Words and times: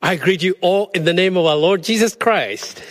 I 0.00 0.14
greet 0.14 0.44
you 0.44 0.54
all 0.60 0.90
in 0.94 1.04
the 1.04 1.12
name 1.12 1.36
of 1.36 1.44
our 1.44 1.56
Lord 1.56 1.82
Jesus 1.82 2.14
Christ. 2.14 2.82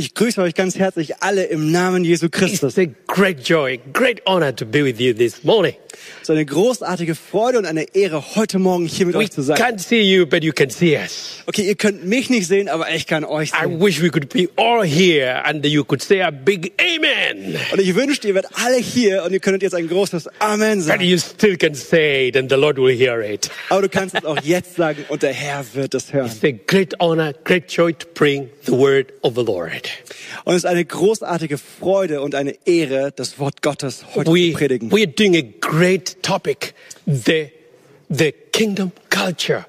Ich 0.00 0.14
grüße 0.14 0.40
euch 0.40 0.54
ganz 0.54 0.78
herzlich 0.78 1.16
alle 1.20 1.44
im 1.44 1.70
Namen 1.72 2.06
Jesu 2.06 2.30
Christus. 2.30 2.78
It's 2.78 2.90
a 2.90 2.90
great 3.06 3.46
joy, 3.46 3.78
great 3.92 4.22
honor 4.26 4.56
to 4.56 4.64
be 4.64 4.82
with 4.82 4.98
you 4.98 5.12
this 5.12 5.44
morning. 5.44 5.74
Ist 6.22 6.30
eine 6.30 6.46
großartige 6.46 7.14
Freude 7.14 7.58
und 7.58 7.66
eine 7.66 7.82
Ehre, 7.94 8.34
heute 8.34 8.58
Morgen 8.58 8.86
hier 8.86 9.04
mit 9.04 9.14
We 9.14 9.18
euch 9.18 9.30
zu 9.30 9.42
sein. 9.42 9.58
can't 9.58 9.78
see 9.78 10.00
you, 10.00 10.24
but 10.24 10.42
you 10.42 10.52
can 10.54 10.70
see 10.70 10.96
us. 10.96 11.42
Okay, 11.44 11.66
ihr 11.68 11.74
könnt 11.74 12.06
mich 12.06 12.30
nicht 12.30 12.46
sehen, 12.46 12.70
aber 12.70 12.90
ich 12.94 13.06
kann 13.06 13.24
euch 13.26 13.50
I 13.50 13.64
sehen. 13.66 13.78
wish 13.84 14.00
we 14.00 14.08
could 14.08 14.30
be 14.30 14.48
all 14.56 14.82
here 14.86 15.44
and 15.44 15.66
you 15.66 15.84
could 15.84 16.00
say 16.02 16.22
a 16.22 16.30
big 16.30 16.72
amen. 16.80 17.58
Und 17.70 17.78
ich 17.82 17.94
wünschte, 17.94 18.28
ihr 18.28 18.34
werdet 18.34 18.52
alle 18.54 18.78
hier 18.78 19.22
und 19.24 19.32
ihr 19.34 19.40
könntet 19.40 19.64
jetzt 19.64 19.74
ein 19.74 19.86
großes 19.86 20.28
Amen 20.38 20.78
But 20.78 20.86
sagen. 20.86 21.04
you 21.04 21.18
still 21.18 21.58
can 21.58 21.74
say 21.74 22.28
it 22.28 22.38
and 22.38 22.48
the 22.50 22.56
Lord 22.56 22.78
will 22.78 22.96
hear 22.96 23.20
it. 23.20 23.50
Aber 23.68 23.82
du 23.82 23.90
kannst 23.90 24.14
es 24.14 24.24
auch 24.24 24.40
jetzt 24.42 24.76
sagen 24.76 25.04
und 25.10 25.22
der 25.22 25.34
Herr 25.34 25.62
wird 25.74 25.92
es 25.92 26.10
hören. 26.14 26.26
It's 26.28 26.42
a 26.42 26.52
great 26.66 26.98
honor, 27.00 27.34
great 27.44 27.70
joy 27.70 27.92
to 27.92 28.06
bring 28.14 28.48
the 28.64 28.72
word 28.72 29.12
of 29.20 29.34
the 29.34 29.42
Lord. 29.44 29.89
Und 30.44 30.54
es 30.54 30.64
ist 30.64 30.66
eine 30.66 30.84
großartige 30.84 31.58
Freude 31.58 32.20
und 32.20 32.34
eine 32.34 32.56
Ehre, 32.66 33.12
das 33.14 33.38
Wort 33.38 33.62
Gottes 33.62 34.04
heute 34.14 34.32
We, 34.32 34.52
zu 34.52 34.58
predigen. 34.58 34.90
we 34.90 35.02
are 35.02 35.06
doing 35.06 35.36
a 35.36 35.42
great 35.60 36.22
topic, 36.22 36.74
the, 37.06 37.50
the 38.08 38.32
kingdom 38.52 38.92
culture. 39.08 39.66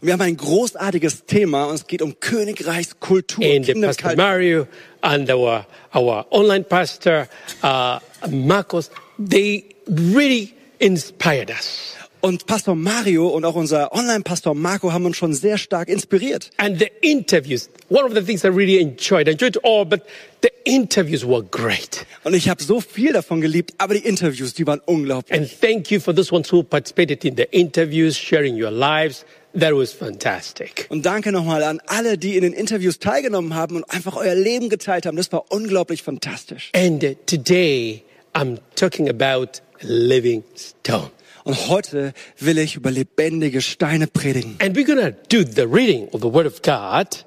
Und 0.00 0.06
wir 0.06 0.12
haben 0.12 0.22
ein 0.22 0.36
großartiges 0.36 1.24
Thema 1.26 1.64
und 1.64 1.74
es 1.76 1.86
geht 1.86 2.02
um 2.02 2.18
Königreichskultur. 2.20 3.44
And 3.44 3.64
the 3.64 3.72
Kingdom 3.72 3.88
Pastor 3.88 4.08
Culture. 4.10 4.16
Mario 4.16 4.66
and 5.00 5.30
our, 5.30 5.66
our 5.94 6.26
online 6.30 6.64
pastor, 6.64 7.28
uh, 7.62 7.98
Marcos, 8.30 8.90
they 9.18 9.64
really 9.88 10.54
inspired 10.78 11.50
us. 11.50 11.94
Und 12.24 12.46
Pastor 12.46 12.74
Mario 12.74 13.28
und 13.28 13.44
auch 13.44 13.54
unser 13.54 13.92
Online-Pastor 13.92 14.54
Marco 14.54 14.94
haben 14.94 15.04
uns 15.04 15.18
schon 15.18 15.34
sehr 15.34 15.58
stark 15.58 15.90
inspiriert. 15.90 16.48
And 16.56 16.78
the 16.78 16.90
interviews, 17.02 17.68
one 17.90 18.02
of 18.02 18.14
the 18.14 18.22
things 18.22 18.44
I 18.44 18.46
really 18.48 18.80
enjoyed, 18.80 19.28
I 19.28 19.32
enjoyed 19.32 19.62
all, 19.62 19.84
but 19.84 20.00
the 20.42 20.48
interviews 20.64 21.22
were 21.22 21.42
great. 21.42 22.06
Und 22.22 22.32
ich 22.32 22.48
habe 22.48 22.62
so 22.62 22.80
viel 22.80 23.12
davon 23.12 23.42
geliebt, 23.42 23.74
aber 23.76 23.92
die 23.92 24.06
Interviews, 24.08 24.54
die 24.54 24.66
waren 24.66 24.80
unglaublich. 24.86 25.38
And 25.38 25.60
thank 25.60 25.90
you 25.90 26.00
for 26.00 26.14
those 26.14 26.34
ones 26.34 26.50
who 26.50 26.62
participated 26.62 27.26
in 27.26 27.36
the 27.36 27.46
interviews, 27.50 28.16
sharing 28.16 28.54
your 28.54 28.70
lives. 28.70 29.26
That 29.52 29.74
was 29.74 29.92
fantastic. 29.92 30.86
Und 30.88 31.04
danke 31.04 31.30
nochmal 31.30 31.62
an 31.62 31.82
alle, 31.88 32.16
die 32.16 32.36
in 32.36 32.42
den 32.42 32.54
Interviews 32.54 33.00
teilgenommen 33.00 33.54
haben 33.54 33.76
und 33.76 33.84
einfach 33.90 34.16
euer 34.16 34.34
Leben 34.34 34.70
geteilt 34.70 35.04
haben. 35.04 35.18
Das 35.18 35.30
war 35.30 35.52
unglaublich 35.52 36.02
fantastisch. 36.02 36.70
And 36.74 37.04
uh, 37.04 37.14
today 37.26 38.02
I'm 38.32 38.60
talking 38.76 39.10
about 39.10 39.60
living 39.82 40.42
stone. 40.56 41.10
Und 41.44 41.68
heute 41.68 42.14
will 42.38 42.56
ich 42.56 42.74
über 42.74 42.90
lebendige 42.90 43.60
Steine 43.60 44.06
predigen. 44.06 44.56
And 44.60 44.76
we're 44.76 44.86
going 44.86 44.98
to 44.98 45.12
do 45.28 45.44
the 45.44 45.66
reading 45.66 46.08
of 46.08 46.22
the 46.22 46.32
Word 46.32 46.46
of 46.46 46.62
God 46.62 47.24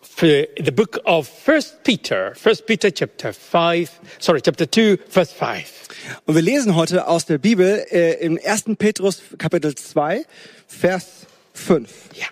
for 0.00 0.46
the 0.58 0.72
book 0.72 1.00
of 1.04 1.28
First 1.28 1.84
Peter, 1.84 2.34
First 2.34 2.66
Peter 2.66 2.90
chapter 2.90 3.32
5, 3.32 3.88
sorry, 4.18 4.40
chapter 4.42 4.66
2, 4.68 4.98
verse 5.08 5.32
5. 5.32 5.88
Und 6.26 6.34
wir 6.34 6.42
lesen 6.42 6.74
heute 6.74 7.06
aus 7.06 7.24
der 7.26 7.38
Bibel 7.38 7.86
äh, 7.90 8.14
im 8.24 8.36
1. 8.44 8.64
Petrus 8.78 9.22
Kapitel 9.38 9.76
2, 9.76 10.24
Vers 10.66 11.26
5. 11.54 11.88
Yeah. 12.16 12.26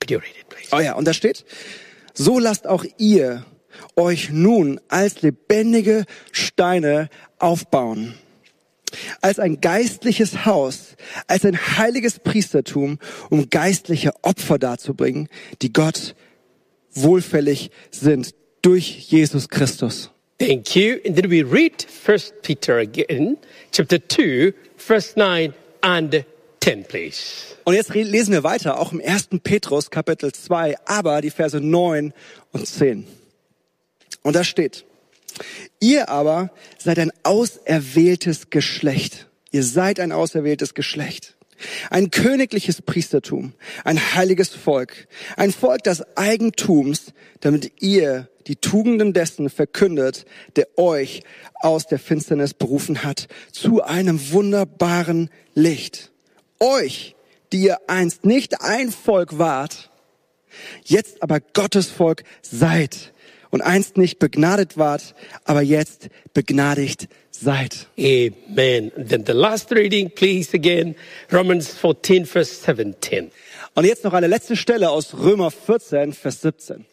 Could 0.00 0.10
you 0.10 0.18
read 0.18 0.34
it, 0.36 0.48
please? 0.48 0.68
Oh 0.72 0.80
ja, 0.80 0.94
und 0.94 1.06
da 1.06 1.12
steht, 1.12 1.44
so 2.12 2.40
lasst 2.40 2.66
auch 2.66 2.84
ihr 2.98 3.46
euch 3.94 4.30
nun 4.30 4.80
als 4.88 5.22
lebendige 5.22 6.06
Steine 6.32 7.08
aufbauen. 7.38 8.14
Als 9.20 9.38
ein 9.38 9.60
geistliches 9.60 10.44
Haus, 10.44 10.96
als 11.26 11.44
ein 11.44 11.56
heiliges 11.56 12.18
Priestertum, 12.18 12.98
um 13.30 13.50
geistliche 13.50 14.12
Opfer 14.22 14.58
darzubringen, 14.58 15.28
die 15.62 15.72
Gott 15.72 16.14
wohlfällig 16.92 17.70
sind 17.90 18.34
durch 18.62 19.10
Jesus 19.10 19.48
Christus. 19.48 20.10
Thank 20.38 20.74
you. 20.74 20.98
And 21.06 21.16
then 21.16 21.30
we 21.30 21.42
read 21.42 21.82
First 21.82 22.42
Peter 22.42 22.78
again, 22.78 23.36
chapter 23.72 23.98
2, 23.98 24.52
verse 24.76 25.16
9 25.16 25.54
and 25.80 26.24
10, 26.60 26.84
please. 26.84 27.54
Und 27.64 27.74
jetzt 27.74 27.94
lesen 27.94 28.32
wir 28.32 28.42
weiter, 28.42 28.80
auch 28.80 28.92
im 28.92 29.00
1. 29.00 29.28
Petrus 29.42 29.90
Kapitel 29.90 30.32
2, 30.32 30.76
aber 30.86 31.20
die 31.20 31.30
Verse 31.30 31.60
9 31.60 32.12
und 32.52 32.66
10. 32.66 33.06
Und 34.22 34.34
da 34.34 34.42
steht, 34.42 34.84
ihr 35.80 36.08
aber 36.08 36.50
seid 36.78 36.98
ein 36.98 37.12
auserwähltes 37.22 38.50
Geschlecht. 38.50 39.28
Ihr 39.50 39.62
seid 39.62 40.00
ein 40.00 40.12
auserwähltes 40.12 40.74
Geschlecht. 40.74 41.36
Ein 41.90 42.10
königliches 42.10 42.82
Priestertum, 42.82 43.52
ein 43.84 43.98
heiliges 44.14 44.48
Volk, 44.50 45.06
ein 45.36 45.52
Volk 45.52 45.84
des 45.84 46.02
Eigentums, 46.16 47.12
damit 47.40 47.80
ihr 47.80 48.28
die 48.46 48.56
Tugenden 48.56 49.12
dessen 49.12 49.48
verkündet, 49.48 50.26
der 50.56 50.66
euch 50.76 51.22
aus 51.60 51.86
der 51.86 51.98
Finsternis 51.98 52.54
berufen 52.54 53.04
hat, 53.04 53.28
zu 53.52 53.82
einem 53.82 54.32
wunderbaren 54.32 55.30
Licht. 55.54 56.12
Euch, 56.60 57.14
die 57.52 57.62
ihr 57.62 57.78
einst 57.88 58.24
nicht 58.24 58.60
ein 58.60 58.90
Volk 58.90 59.38
wart, 59.38 59.90
jetzt 60.84 61.22
aber 61.22 61.40
Gottes 61.40 61.90
Volk 61.90 62.24
seid 62.42 63.13
und 63.54 63.62
einst 63.62 63.98
nicht 63.98 64.18
begnadet 64.18 64.78
wart, 64.78 65.14
aber 65.44 65.62
jetzt 65.62 66.08
begnadigt 66.32 67.06
seid. 67.30 67.86
Amen. 67.96 68.90
Then 68.96 69.22
the 69.24 69.32
last 69.32 69.70
reading, 69.70 70.10
please, 70.10 70.52
again, 70.52 70.96
Romans 71.32 71.68
14, 71.68 72.26
verse 72.26 72.52
17. 72.52 73.30
Und 73.76 73.84
jetzt 73.84 74.02
noch 74.02 74.12
eine 74.12 74.26
letzte 74.26 74.56
Stelle 74.56 74.90
aus 74.90 75.14
Römer 75.14 75.52
14, 75.52 76.14
Vers 76.14 76.40
17. 76.40 76.84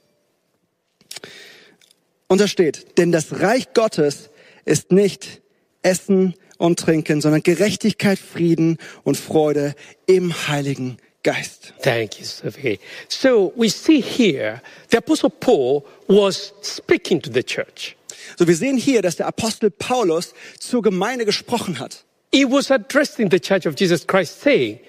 Und 2.27 2.39
da 2.39 2.47
steht, 2.47 2.99
denn 2.99 3.11
das 3.11 3.39
Reich 3.39 3.73
Gottes 3.73 4.29
ist 4.63 4.91
nicht 4.91 5.41
Essen 5.81 6.35
und 6.59 6.77
Trinken, 6.77 7.21
sondern 7.21 7.41
Gerechtigkeit, 7.41 8.19
Frieden 8.19 8.77
und 9.01 9.17
Freude 9.17 9.73
im 10.05 10.47
Heiligen 10.47 10.97
Geist. 11.23 11.73
Thank 11.81 12.19
you, 12.19 12.25
Sophie. 12.25 12.79
So 13.07 13.53
we 13.55 13.69
see 13.69 14.01
here 14.01 14.61
the 14.89 14.97
Apostle 14.97 15.29
Paul 15.29 15.85
was 16.07 16.51
speaking 16.61 17.21
to 17.21 17.29
the 17.29 17.43
church. 17.43 17.95
So, 18.37 18.47
wir 18.47 18.55
sehen 18.55 18.77
hier, 18.77 19.01
dass 19.01 19.17
der 19.17 19.27
Apostel 19.27 19.69
Paulus 19.69 20.33
zur 20.59 20.81
Gemeinde 20.81 21.25
gesprochen 21.25 21.79
hat. 21.79 22.03
He 22.31 22.45
was 22.45 22.71
addressing 22.71 23.29
the 23.29 23.39
church 23.39 23.65
of 23.65 23.75
Jesus 23.75 24.05
Christ, 24.05 24.41
saying, 24.41 24.79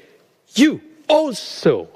You 0.55 0.81
also, 1.09 1.89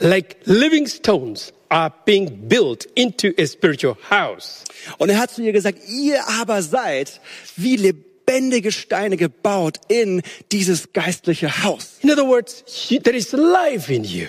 like 0.00 0.36
living 0.46 0.86
stones, 0.86 1.52
are 1.70 1.92
being 2.04 2.48
built 2.48 2.86
into 2.94 3.32
a 3.38 3.46
spiritual 3.46 3.96
house. 4.10 4.64
Und 4.98 5.10
er 5.10 5.18
hat 5.18 5.30
zu 5.30 5.42
ihr 5.42 5.52
gesagt, 5.52 5.78
ihr 5.88 6.20
aber 6.28 6.62
seid 6.62 7.20
wie 7.56 7.76
lebendige 7.76 8.13
Steine 8.72 9.16
gebaut 9.16 9.78
in 9.88 10.22
dieses 10.52 10.92
geistliche 10.92 11.62
Haus. 11.64 11.98
In 12.02 12.10
other 12.10 12.26
words, 12.26 12.64
there 13.02 13.16
is 13.16 13.32
life 13.32 13.92
in 13.92 14.04
you. 14.04 14.26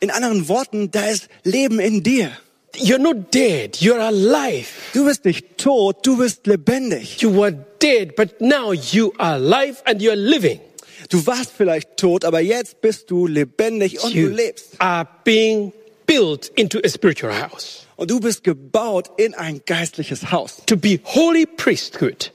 In 0.00 0.10
anderen 0.10 0.48
Worten, 0.48 0.90
da 0.90 1.06
ist 1.06 1.28
Leben 1.44 1.78
in 1.80 2.02
dir. 2.02 2.30
You're 2.76 2.98
not 2.98 3.32
dead, 3.32 3.76
you're 3.80 4.00
alive. 4.00 4.66
Du 4.92 5.06
bist 5.06 5.24
nicht 5.24 5.56
tot, 5.56 6.04
du 6.06 6.18
bist 6.18 6.46
lebendig. 6.46 7.22
You 7.22 7.34
were 7.34 7.52
dead, 7.80 8.14
but 8.16 8.40
now 8.40 8.72
you 8.74 9.12
are 9.16 9.34
alive 9.36 9.76
and 9.86 10.02
you're 10.02 10.14
living. 10.14 10.60
Du 11.08 11.24
warst 11.26 11.52
vielleicht 11.56 11.96
tot, 11.96 12.24
aber 12.26 12.40
jetzt 12.40 12.80
bist 12.82 13.10
du 13.10 13.26
lebendig 13.26 14.02
und 14.04 14.12
du 14.14 14.18
You 14.18 14.28
lebst. 14.28 14.72
are 14.78 15.08
being 15.24 15.72
built 16.06 16.48
into 16.56 16.78
a 16.84 16.88
spiritual 16.88 17.32
house 17.32 17.86
Und 17.96 18.10
du 18.10 18.20
bist 18.20 18.44
gebaut 18.44 19.10
in 19.16 19.32
ein 19.34 19.62
geistliches 19.64 20.30
Haus. 20.30 20.62
to 20.66 20.76
be 20.76 21.00
holy 21.04 21.46
priesthood, 21.46 22.30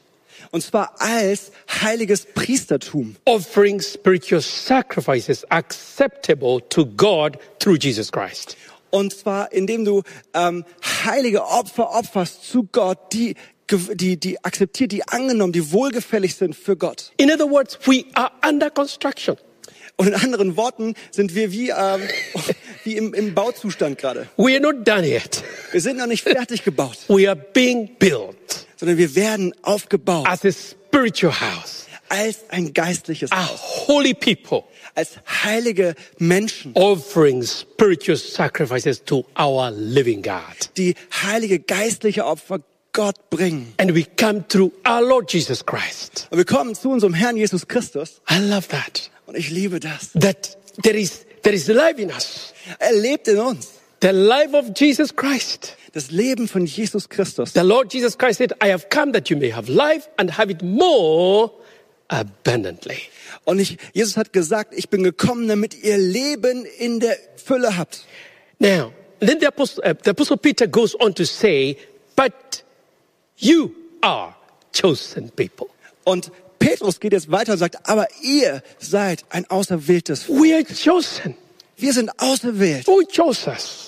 Und 0.51 0.61
zwar 0.63 0.99
als 0.99 1.51
heiliges 1.81 2.25
Priestertum. 2.25 3.15
offering 3.25 3.79
spiritual 3.79 4.41
sacrifices 4.41 5.49
acceptable 5.49 6.59
to 6.69 6.85
God 6.85 7.37
through 7.59 7.77
Jesus 7.77 8.11
Christ. 8.11 8.57
Und 8.89 9.13
zwar 9.13 9.53
indem 9.53 9.85
du 9.85 10.03
ähm, 10.33 10.65
heilige 11.05 11.45
Opfer 11.45 11.91
opferst 11.91 12.43
zu 12.43 12.67
Gott, 12.69 13.13
die, 13.13 13.35
die, 13.93 14.17
die 14.17 14.43
akzeptiert, 14.43 14.91
die 14.91 15.07
angenommen, 15.07 15.53
die 15.53 15.71
wohlgefällig 15.71 16.35
sind 16.35 16.53
für 16.53 16.75
Gott. 16.75 17.13
In 17.15 17.31
other 17.31 17.49
words, 17.49 17.79
we 17.85 18.03
are 18.13 18.31
under 18.45 18.69
construction. 18.69 19.37
Und 19.95 20.07
in 20.07 20.15
anderen 20.15 20.57
Worten 20.57 20.95
sind 21.11 21.33
wir 21.33 21.53
wie, 21.53 21.69
ähm, 21.69 22.01
wie 22.83 22.97
im, 22.97 23.13
im 23.13 23.33
Bauzustand 23.33 23.97
gerade. 23.97 24.27
We 24.35 24.51
are 24.51 24.59
not 24.59 24.85
done 24.85 25.07
yet. 25.07 25.43
Wir 25.71 25.79
sind 25.79 25.97
noch 25.97 26.07
nicht 26.07 26.23
fertig 26.23 26.65
gebaut, 26.65 26.97
We 27.07 27.29
are 27.29 27.37
being 27.37 27.89
built 27.97 28.60
sondern 28.81 28.97
wir 28.97 29.15
werden 29.15 29.53
aufgebaut 29.61 30.27
as 30.27 30.43
a 30.43 30.51
spiritual 30.51 31.31
house, 31.39 31.85
als 32.09 32.39
ein 32.49 32.73
geistliches 32.73 33.31
a 33.31 33.47
Haus, 33.47 33.87
holy 33.87 34.15
people, 34.15 34.63
als 34.95 35.11
heilige 35.43 35.93
Menschen, 36.17 36.71
offering 36.73 37.43
spiritual 37.43 38.17
sacrifices 38.17 39.03
to 39.05 39.23
our 39.39 39.69
living 39.71 40.23
God. 40.23 40.71
die 40.77 40.95
heilige 41.23 41.59
geistliche 41.59 42.25
Opfer 42.25 42.59
Gott 42.91 43.29
bringen. 43.29 43.71
And 43.77 43.93
we 43.95 44.03
come 44.17 44.43
through 44.47 44.71
our 44.85 45.01
Lord 45.01 45.31
Jesus 45.31 45.63
Christ. 45.63 46.27
Und 46.31 46.39
wir 46.39 46.45
kommen 46.45 46.73
zu 46.73 46.89
unserem 46.89 47.13
Herrn 47.13 47.37
Jesus 47.37 47.67
Christus 47.67 48.19
I 48.29 48.39
love 48.39 48.67
that. 48.69 49.11
und 49.27 49.37
ich 49.37 49.51
liebe 49.51 49.79
das, 49.79 50.09
That 50.19 50.57
there 50.81 50.97
is, 50.99 51.25
there 51.43 51.55
is 51.55 51.67
life 51.67 52.01
in 52.01 52.09
us. 52.09 52.51
Er 52.79 52.93
lebt 52.93 53.27
in 53.27 53.37
uns. 53.37 53.67
The 54.01 54.11
life 54.11 54.55
of 54.55 54.73
Jesus 54.75 55.15
Christ. 55.15 55.77
Das 55.93 56.09
Leben 56.09 56.47
von 56.47 56.65
Jesus 56.65 57.07
Christus. 57.07 57.53
The 57.53 57.63
Lord 57.63 57.93
Jesus 57.93 58.17
Christ 58.17 58.39
said, 58.39 58.53
I 58.59 58.69
have 58.69 58.89
come 58.89 59.11
that 59.11 59.29
you 59.29 59.37
may 59.37 59.51
have 59.51 59.69
life 59.69 60.07
and 60.17 60.31
have 60.31 60.49
it 60.49 60.63
more 60.63 61.51
abundantly. 62.09 62.97
Und 63.45 63.59
ich, 63.59 63.77
Jesus 63.93 64.17
hat 64.17 64.33
gesagt, 64.33 64.73
ich 64.75 64.89
bin 64.89 65.03
gekommen, 65.03 65.47
damit 65.47 65.75
ihr 65.83 65.97
Leben 65.97 66.65
in 66.79 66.99
der 66.99 67.15
Fülle 67.35 67.77
habt. 67.77 68.05
Now, 68.59 68.91
then 69.19 69.39
the 69.39 69.47
apostle, 69.47 69.83
uh, 69.85 69.93
the 70.03 70.11
apostle 70.11 70.37
Peter 70.37 70.65
goes 70.65 70.95
on 70.99 71.13
to 71.13 71.25
say, 71.25 71.77
but 72.15 72.63
you 73.37 73.75
are 74.01 74.35
chosen 74.73 75.29
people. 75.35 75.67
Und 76.05 76.31
Petrus 76.57 76.99
geht 76.99 77.13
jetzt 77.13 77.29
weiter 77.29 77.53
und 77.53 77.59
sagt, 77.59 77.87
aber 77.87 78.07
ihr 78.23 78.63
seid 78.79 79.25
ein 79.29 79.47
auserwähltes. 79.49 80.27
We 80.27 80.55
are 80.55 80.63
chosen. 80.63 81.35
Wir 81.77 81.93
sind 81.93 82.11
auserwählt. 82.19 82.87
Who 82.87 83.01
chose 83.05 83.47
us? 83.49 83.80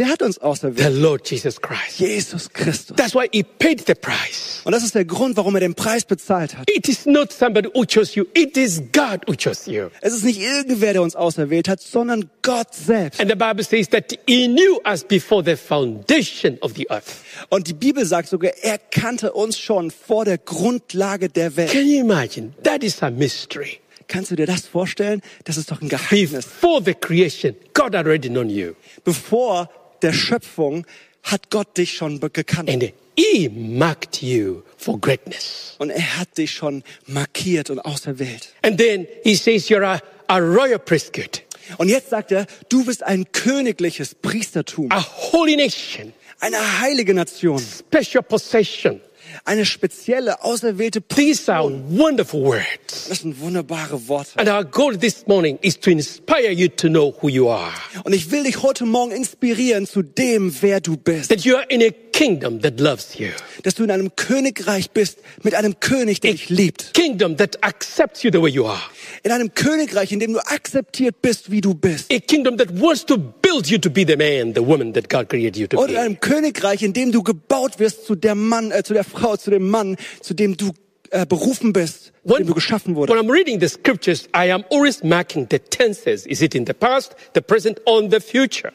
Wer 0.00 0.08
hat 0.08 0.22
uns 0.22 0.36
The 0.36 0.40
auserwählt? 0.40 0.94
Lord 0.94 1.30
Jesus 1.30 1.60
Christ. 1.60 2.00
Jesus 2.00 2.50
Christus. 2.50 2.96
That's 2.96 3.14
why 3.14 3.28
he 3.30 3.42
paid 3.42 3.86
the 3.86 3.94
price. 3.94 4.62
Und 4.64 4.72
das 4.72 4.82
ist 4.82 4.94
der 4.94 5.04
Grund, 5.04 5.36
warum 5.36 5.54
er 5.56 5.60
den 5.60 5.74
Preis 5.74 6.06
bezahlt 6.06 6.56
hat. 6.56 6.70
It 6.70 6.88
is 6.88 7.04
not 7.04 7.30
somebody 7.30 7.68
who 7.74 7.84
chose 7.84 8.18
you. 8.18 8.24
It 8.32 8.56
is 8.56 8.80
God 8.92 9.28
who 9.28 9.34
chose 9.34 9.70
you. 9.70 9.90
Es 10.00 10.14
ist 10.14 10.24
nicht 10.24 10.40
irgendwer, 10.40 10.94
der 10.94 11.02
uns 11.02 11.14
auserwählt 11.16 11.68
hat, 11.68 11.82
sondern 11.82 12.30
Gott 12.40 12.74
selbst. 12.74 13.20
And 13.20 13.30
the 13.30 13.36
Bible 13.36 13.62
says 13.62 13.90
that 13.90 14.18
he 14.26 14.48
knew 14.48 14.80
us 14.90 15.04
before 15.04 15.44
the 15.44 15.54
foundation 15.54 16.56
of 16.62 16.72
the 16.76 16.88
earth. 16.88 17.16
Und 17.50 17.68
die 17.68 17.74
Bibel 17.74 18.06
sagt 18.06 18.30
sogar, 18.30 18.52
er 18.62 18.78
kannte 18.78 19.34
uns 19.34 19.58
schon 19.58 19.90
vor 19.90 20.24
der 20.24 20.38
Grundlage 20.38 21.28
der 21.28 21.58
Welt. 21.58 21.72
Can 21.72 21.86
you 21.86 22.00
imagine? 22.00 22.54
That 22.62 22.82
is 22.82 23.02
a 23.02 23.10
mystery. 23.10 23.80
Kannst 24.08 24.30
du 24.30 24.36
dir 24.36 24.46
das 24.46 24.66
vorstellen? 24.66 25.20
Das 25.44 25.58
ist 25.58 25.70
doch 25.70 25.82
ein 25.82 25.90
Geheimnis. 25.90 26.46
Before 26.46 26.82
the 26.82 26.94
creation, 26.94 27.54
God 27.74 27.94
already 27.94 28.30
known 28.30 28.48
you. 28.48 28.72
Bevor 29.04 29.68
der 30.02 30.12
Schöpfung 30.12 30.86
hat 31.22 31.50
Gott 31.50 31.76
dich 31.76 31.94
schon 31.94 32.20
gekannt. 32.32 32.70
And 32.70 32.92
he 33.16 33.48
marked 33.48 34.22
you 34.22 34.62
for 34.76 34.98
greatness. 35.00 35.74
Und 35.78 35.90
er 35.90 36.16
hat 36.18 36.36
dich 36.38 36.50
schon 36.52 36.82
markiert 37.06 37.70
und 37.70 37.78
auserwählt. 37.80 38.54
And 38.62 38.78
then 38.78 39.06
he 39.22 39.34
says 39.34 39.68
you're 39.68 39.84
a, 39.84 40.00
a 40.28 40.38
royal 40.38 40.78
priesthood, 40.78 41.42
Und 41.78 41.88
jetzt 41.88 42.10
sagt 42.10 42.32
er, 42.32 42.46
du 42.68 42.84
bist 42.84 43.02
ein 43.02 43.30
königliches 43.32 44.14
Priestertum, 44.14 44.90
a 44.90 45.04
holy 45.32 45.56
nation, 45.56 46.12
eine 46.40 46.80
heilige 46.80 47.14
Nation, 47.14 47.58
special 47.60 48.22
possession. 48.22 49.00
eine 49.44 49.64
spezielle, 49.64 50.42
auserwählte 50.42 51.00
These 51.02 51.52
are 51.52 51.62
Position. 51.68 51.98
wonderful 51.98 52.42
words. 52.42 52.99
Das 53.10 53.22
sind 53.22 53.40
wunderbare 53.40 54.06
Worte. 54.06 54.38
And 54.38 54.48
our 54.48 54.64
goal 54.64 54.96
this 54.96 55.26
morning 55.26 55.58
is 55.62 55.80
to 55.80 55.90
inspire 55.90 56.52
you 56.52 56.68
to 56.68 56.86
know 56.86 57.12
who 57.20 57.28
you 57.28 57.50
are. 57.50 57.72
Und 58.04 58.12
ich 58.12 58.30
will 58.30 58.44
dich 58.44 58.62
heute 58.62 58.86
Morgen 58.86 59.10
inspirieren 59.10 59.84
zu 59.84 60.02
dem, 60.02 60.54
wer 60.60 60.80
du 60.80 60.96
bist. 60.96 61.28
That 61.28 61.40
you 61.40 61.56
are 61.56 61.64
in 61.70 61.82
a 61.82 61.88
kingdom 62.12 62.62
that 62.62 62.78
loves 62.78 63.18
you. 63.18 63.30
Dass 63.64 63.74
du 63.74 63.82
in 63.82 63.90
einem 63.90 64.14
Königreich 64.14 64.92
bist 64.92 65.18
mit 65.42 65.56
einem 65.56 65.80
König, 65.80 66.20
der 66.20 66.30
dich 66.30 66.50
liebt. 66.50 66.94
Kingdom 66.94 67.36
that 67.36 67.60
accepts 67.64 68.22
you 68.22 68.30
the 68.32 68.40
way 68.40 68.48
you 68.48 68.64
are. 68.64 68.80
In 69.24 69.32
einem 69.32 69.52
Königreich, 69.56 70.12
in 70.12 70.20
dem 70.20 70.32
du 70.32 70.38
akzeptiert 70.38 71.20
bist, 71.20 71.50
wie 71.50 71.60
du 71.60 71.74
bist. 71.74 72.12
A 72.12 72.20
kingdom 72.20 72.56
that 72.58 72.80
wants 72.80 73.04
to 73.06 73.18
build 73.18 73.66
you 73.66 73.78
to 73.78 73.90
be 73.90 74.04
the 74.06 74.14
man, 74.14 74.54
the 74.54 74.64
woman 74.64 74.92
that 74.92 75.10
God 75.10 75.28
created 75.28 75.56
you 75.56 75.66
to 75.66 75.80
Und 75.80 75.88
in 75.88 75.94
be. 75.94 76.00
einem 76.00 76.20
Königreich, 76.20 76.84
in 76.84 76.92
dem 76.92 77.10
du 77.10 77.24
gebaut 77.24 77.80
wirst 77.80 78.06
zu 78.06 78.14
der 78.14 78.36
Mann, 78.36 78.70
äh, 78.70 78.84
zu 78.84 78.94
der 78.94 79.02
Frau, 79.02 79.36
zu 79.36 79.50
dem 79.50 79.68
Mann, 79.68 79.96
zu 80.20 80.32
dem 80.32 80.56
du 80.56 80.70
äh, 81.10 81.26
berufen 81.26 81.72
bist, 81.72 82.09
When, 82.22 82.38
dem 82.38 82.48
du 82.48 82.54
geschaffen 82.54 82.96
when. 82.96 83.08
I'm 83.08 83.30
reading 83.30 83.60
the 83.60 83.68
scriptures, 83.68 84.28
I 84.34 84.50
am 84.50 84.64
always 84.70 85.02
marking 85.02 85.46
the 85.50 85.58
tenses. 85.58 86.26
Is 86.26 86.42
it 86.42 86.54
in 86.54 86.66
the 86.66 86.74
past, 86.74 87.14
the 87.34 87.40
present, 87.40 87.80
or 87.86 88.02
the 88.08 88.20
future? 88.20 88.72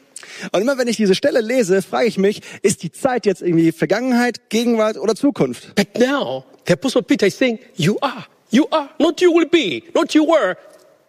Und 0.52 0.62
immer 0.62 0.76
wenn 0.78 0.88
ich 0.88 0.96
diese 0.96 1.14
Stelle 1.14 1.40
lese, 1.40 1.82
frage 1.82 2.06
ich 2.06 2.18
mich, 2.18 2.40
ist 2.62 2.82
die 2.82 2.90
Zeit 2.90 3.26
jetzt 3.26 3.42
irgendwie 3.42 3.70
Vergangenheit, 3.72 4.50
Gegenwart 4.50 4.96
oder 4.96 5.14
Zukunft? 5.14 5.74
But 5.76 5.98
now, 5.98 6.44
the 6.66 6.72
Apostle 6.72 7.02
Peter 7.02 7.26
is 7.26 7.36
saying, 7.36 7.58
You 7.76 7.96
are. 8.00 8.26
You 8.50 8.66
are. 8.70 8.90
Not 8.98 9.20
you 9.20 9.32
will 9.32 9.48
be. 9.48 9.82
Not 9.94 10.14
you 10.14 10.26
were. 10.26 10.56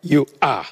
You 0.01 0.25
are. 0.39 0.65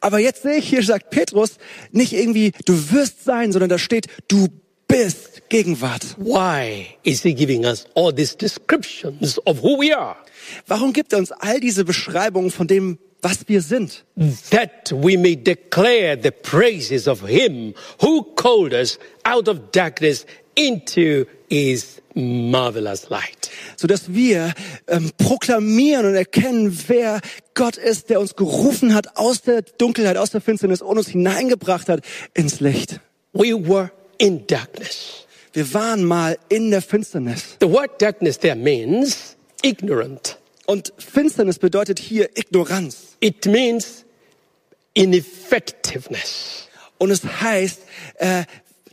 Aber 0.00 0.18
jetzt 0.18 0.42
sehe 0.42 0.56
ich 0.56 0.68
hier, 0.68 0.82
sagt 0.82 1.10
Petrus, 1.10 1.58
nicht 1.92 2.12
irgendwie, 2.12 2.52
du 2.64 2.92
wirst 2.92 3.24
sein, 3.24 3.52
sondern 3.52 3.70
da 3.70 3.78
steht, 3.78 4.06
du 4.28 4.48
bist 4.88 5.33
Gegenwart. 5.48 6.16
Why 6.16 6.96
is 7.02 7.22
he 7.22 7.34
giving 7.34 7.64
us 7.64 7.86
all 7.94 8.12
these 8.12 8.36
descriptions 8.36 9.38
of 9.46 9.62
who 9.62 9.78
we 9.78 9.92
are? 9.94 10.16
Warum 10.66 10.92
gibt 10.92 11.12
er 11.12 11.18
uns 11.18 11.32
all 11.32 11.60
diese 11.60 11.84
Beschreibungen 11.84 12.50
von 12.50 12.66
dem, 12.66 12.98
was 13.22 13.48
wir 13.48 13.62
sind? 13.62 14.04
That 14.50 14.92
we 14.92 15.16
may 15.16 15.36
declare 15.36 16.16
the 16.16 16.30
praises 16.30 17.08
of 17.08 17.26
him 17.26 17.74
who 18.00 18.22
called 18.36 18.72
us 18.72 18.98
out 19.24 19.48
of 19.48 19.72
darkness 19.72 20.26
into 20.54 21.24
his 21.48 22.00
marvelous 22.14 23.10
light. 23.10 23.50
Sodass 23.76 24.12
wir 24.12 24.52
ähm, 24.88 25.10
proklamieren 25.18 26.06
und 26.06 26.14
erkennen, 26.14 26.76
wer 26.86 27.20
Gott 27.54 27.76
ist, 27.76 28.10
der 28.10 28.20
uns 28.20 28.36
gerufen 28.36 28.94
hat 28.94 29.16
aus 29.16 29.42
der 29.42 29.62
Dunkelheit, 29.62 30.16
aus 30.16 30.30
der 30.30 30.40
Finsternis 30.40 30.82
und 30.82 30.98
uns 30.98 31.08
hineingebracht 31.08 31.88
hat 31.88 32.02
ins 32.34 32.60
Licht. 32.60 33.00
We 33.32 33.52
were 33.54 33.90
in 34.18 34.46
darkness. 34.46 35.23
Wir 35.54 35.72
waren 35.72 36.04
mal 36.04 36.36
in 36.48 36.72
der 36.72 36.82
Finsternis. 36.82 37.56
The 37.60 37.70
word 37.70 38.02
darkness 38.02 38.38
there 38.38 38.56
means 38.56 39.36
ignorant. 39.62 40.36
Und 40.66 40.92
Finsternis 40.98 41.60
bedeutet 41.60 42.00
hier 42.00 42.28
Ignoranz. 42.36 43.16
It 43.20 43.46
means 43.46 44.04
ineffectiveness. 44.94 46.68
Und 46.98 47.12
es 47.12 47.22
heißt 47.22 47.82
äh, 48.16 48.44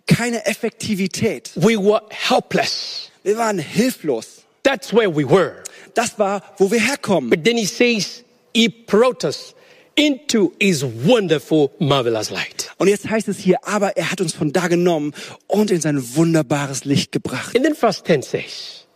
keine 0.06 0.46
Effektivität. 0.46 1.52
We 1.56 1.78
were 1.78 2.04
helpless. 2.10 3.10
Wir 3.24 3.38
waren 3.38 3.57
hilflos. 3.57 4.44
That's 4.62 4.94
where 4.94 5.10
we 5.10 5.28
were. 5.28 5.64
Das 5.96 6.19
war, 6.19 6.44
wo 6.57 6.69
wir 6.69 6.80
herkommen. 6.80 7.31
But 7.31 7.44
then 7.44 7.57
he 7.57 7.66
says, 7.66 8.24
he 8.54 8.69
brought 8.69 9.24
us 9.24 9.56
into 10.01 10.51
his 10.59 10.83
wonderful, 10.83 11.71
marvelous 11.80 12.31
light. 12.31 12.71
Und 12.80 12.88
jetzt 12.88 13.07
heißt 13.07 13.27
es 13.27 13.38
hier, 13.38 13.57
aber 13.62 13.95
er 13.98 14.09
hat 14.09 14.19
uns 14.19 14.33
von 14.33 14.51
da 14.51 14.68
genommen 14.68 15.13
und 15.45 15.69
in 15.69 15.80
sein 15.80 16.15
wunderbares 16.15 16.86
Licht 16.86 17.12
gebracht. 17.12 17.56
And 17.56 17.63
then 17.63 17.75
verse 17.75 18.03
10 18.03 18.24
says, 18.24 18.88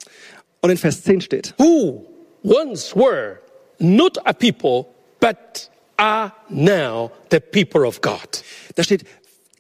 Und 0.62 0.72
in 0.72 0.78
Vers 0.78 1.04
10 1.04 1.22
steht, 1.22 1.54
who 1.60 2.08
once 2.44 2.96
were 2.96 3.40
not 3.78 4.18
a 4.26 4.34
people, 4.34 4.88
but 5.20 5.70
are 5.98 6.34
now 6.50 7.12
the 7.30 7.40
people 7.40 7.86
of 7.86 8.02
God. 8.02 8.44
da 8.74 8.84
steht, 8.84 9.04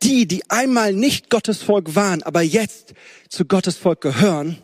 die, 0.01 0.25
die 0.25 0.41
einmal 0.49 0.93
nicht 0.93 1.29
Gottes 1.29 1.61
Volk 1.61 1.95
waren, 1.95 2.23
aber 2.23 2.41
jetzt 2.41 2.95
zu 3.29 3.45
Gottes 3.45 3.77
Volk 3.77 4.01
gehören, 4.01 4.57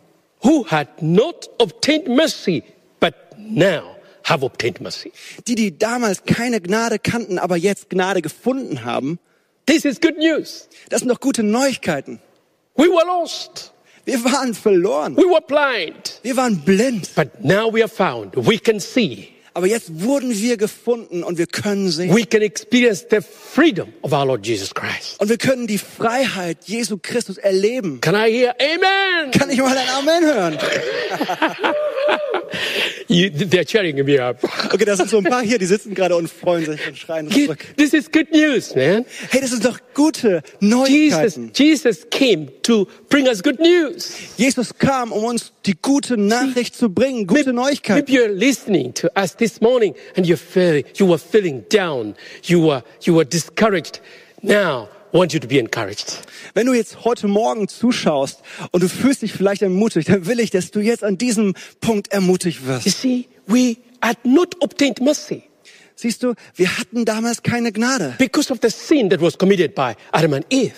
Who 0.43 0.65
had 0.65 1.03
not 1.03 1.47
obtained 1.59 2.07
mercy, 2.07 2.63
but 2.99 3.13
now. 3.37 3.97
Die, 5.47 5.55
die 5.55 5.77
damals 5.77 6.23
keine 6.25 6.61
Gnade 6.61 6.99
kannten, 6.99 7.39
aber 7.39 7.57
jetzt 7.57 7.89
Gnade 7.89 8.21
gefunden 8.21 8.83
haben, 8.85 9.19
This 9.67 9.85
is 9.85 10.01
good 10.01 10.17
news. 10.17 10.67
das 10.89 10.99
sind 11.01 11.09
doch 11.09 11.19
gute 11.19 11.43
Neuigkeiten. 11.43 12.19
We 12.75 12.85
were 12.85 13.05
lost. 13.05 13.73
Wir 14.05 14.23
waren 14.23 14.53
verloren. 14.53 15.15
We 15.15 15.23
were 15.23 15.41
blind. 15.41 16.19
Wir 16.23 16.35
waren 16.35 16.59
blind. 16.61 17.13
But 17.15 17.43
now 17.43 17.71
we 17.71 17.81
are 17.83 17.87
found. 17.87 18.35
We 18.35 18.57
can 18.57 18.79
see. 18.79 19.29
Aber 19.53 19.67
jetzt 19.67 20.01
wurden 20.01 20.33
wir 20.33 20.55
gefunden 20.55 21.23
und 21.23 21.37
wir 21.37 21.47
können 21.47 21.89
sehen. 21.89 22.15
We 22.15 22.25
can 22.25 22.41
experience 22.41 23.05
the 23.09 23.19
freedom 23.21 23.91
of 24.01 24.13
our 24.13 24.25
Lord 24.25 24.45
Jesus 24.45 24.73
Christ. 24.73 25.19
Und 25.19 25.29
wir 25.29 25.37
können 25.37 25.67
die 25.67 25.77
Freiheit 25.77 26.59
Jesu 26.65 26.97
Christus 27.01 27.37
erleben. 27.37 27.99
Can 27.99 28.15
I 28.15 28.31
hear 28.31 28.55
amen? 28.59 29.31
Kann 29.31 29.49
ich 29.49 29.59
mal 29.59 29.77
ein 29.77 29.89
Amen 29.89 30.23
hören? 30.23 30.57
You, 33.07 33.29
they're 33.29 33.65
cheering 33.65 34.03
me 34.05 34.21
up. 34.21 34.41
Okay, 34.73 34.85
das 34.85 34.97
sind 34.97 35.09
so 35.09 35.17
ein 35.17 35.23
paar 35.23 35.41
hier, 35.41 35.57
die 35.57 35.65
sitzen 35.65 35.93
gerade 35.93 36.15
und 36.15 36.29
freuen 36.29 36.65
sich 36.65 36.87
und 36.87 36.97
schreien 36.97 37.29
zurück. 37.29 37.59
This 37.77 37.93
is 37.93 38.09
good 38.11 38.31
news, 38.31 38.73
man. 38.75 39.05
Hey, 39.29 39.41
das 39.41 39.51
sind 39.51 39.65
doch 39.65 39.79
gute 39.93 40.41
Jesus, 40.59 41.37
Neuigkeiten. 41.37 41.51
Jesus 41.53 42.09
came 42.09 42.47
to 42.61 42.87
bring 43.09 43.27
us 43.27 43.43
good 43.43 43.59
news. 43.59 44.13
Jesus 44.37 44.73
kam, 44.77 45.11
um 45.11 45.25
uns 45.25 45.51
die 45.65 45.75
gute 45.81 46.17
Nachricht 46.17 46.75
zu 46.75 46.89
bringen, 46.89 47.27
gute 47.27 47.51
Maybe 47.51 47.53
Neuigkeiten. 47.53 48.13
you're 48.13 48.27
listening 48.29 48.93
to 48.93 49.09
us 49.15 49.35
this 49.41 49.59
morning 49.59 49.95
and 50.15 50.25
you're 50.27 50.37
feeling, 50.37 50.83
you 50.95 51.07
were 51.07 51.17
feeling 51.17 51.63
down. 51.69 52.15
You 52.43 52.61
were, 52.67 52.83
you 53.01 53.15
were 53.15 53.25
discouraged. 53.25 53.99
Now, 54.43 54.87
want 55.11 55.33
you 55.33 55.39
to 55.39 55.47
be 55.47 55.57
encouraged. 55.59 56.19
Wenn 56.53 56.67
du 56.67 56.73
jetzt 56.73 57.03
heute 57.03 57.27
Morgen 57.27 57.67
zuschaust 57.67 58.39
und 58.71 58.81
du 58.83 58.87
fühlst 58.87 59.21
dich 59.23 59.33
vielleicht 59.33 59.61
ermutigt, 59.61 60.07
dann 60.09 60.25
will 60.27 60.39
ich, 60.39 60.51
dass 60.51 60.71
du 60.71 60.79
jetzt 60.79 61.03
an 61.03 61.17
diesem 61.17 61.53
Punkt 61.81 62.11
ermutigt 62.13 62.59
You 62.61 62.67
wirst. 62.67 63.01
see, 63.01 63.27
we 63.47 63.77
had 64.01 64.17
not 64.23 64.55
obtained 64.61 65.01
mercy 65.01 65.43
Siehst 65.95 66.23
du, 66.23 66.33
wir 66.55 66.77
hatten 66.79 67.05
damals 67.05 67.43
keine 67.43 67.71
Gnade. 67.71 68.15
because 68.17 68.51
of 68.51 68.57
the 68.63 68.69
sin 68.69 69.09
that 69.11 69.21
was 69.21 69.37
committed 69.37 69.75
by 69.75 69.93
Adam 70.11 70.33
and 70.33 70.45
Eve. 70.49 70.73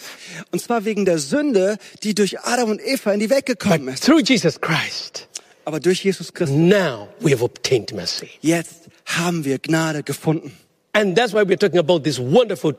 Und 0.51 0.59
zwar 0.61 0.83
wegen 0.83 1.05
der 1.05 1.17
Sünde, 1.19 1.77
die 2.03 2.13
durch 2.13 2.39
Adam 2.41 2.71
und 2.71 2.81
Eva 2.85 3.13
in 3.13 3.21
die 3.21 3.29
Welt 3.29 3.45
gekommen 3.45 3.85
But 3.85 3.93
ist. 3.93 4.03
through 4.03 4.19
Jesus 4.21 4.59
Christ, 4.59 5.27
Aber 5.65 5.79
durch 5.79 6.03
Jesus 6.03 6.33
Christus, 6.33 6.55
now 6.55 7.07
we 7.19 7.31
have 7.31 7.43
obtained 7.43 7.93
mercy. 7.93 8.29
jetzt 8.41 8.89
haben 9.05 9.45
wir 9.45 9.59
Gnade 9.59 10.03
gefunden. 10.03 10.51
And 10.93 11.17
that's 11.17 11.33
why 11.33 11.41
we're 11.41 11.57
talking 11.57 11.79
about 11.79 11.99
this 12.03 12.19
wonderful 12.19 12.73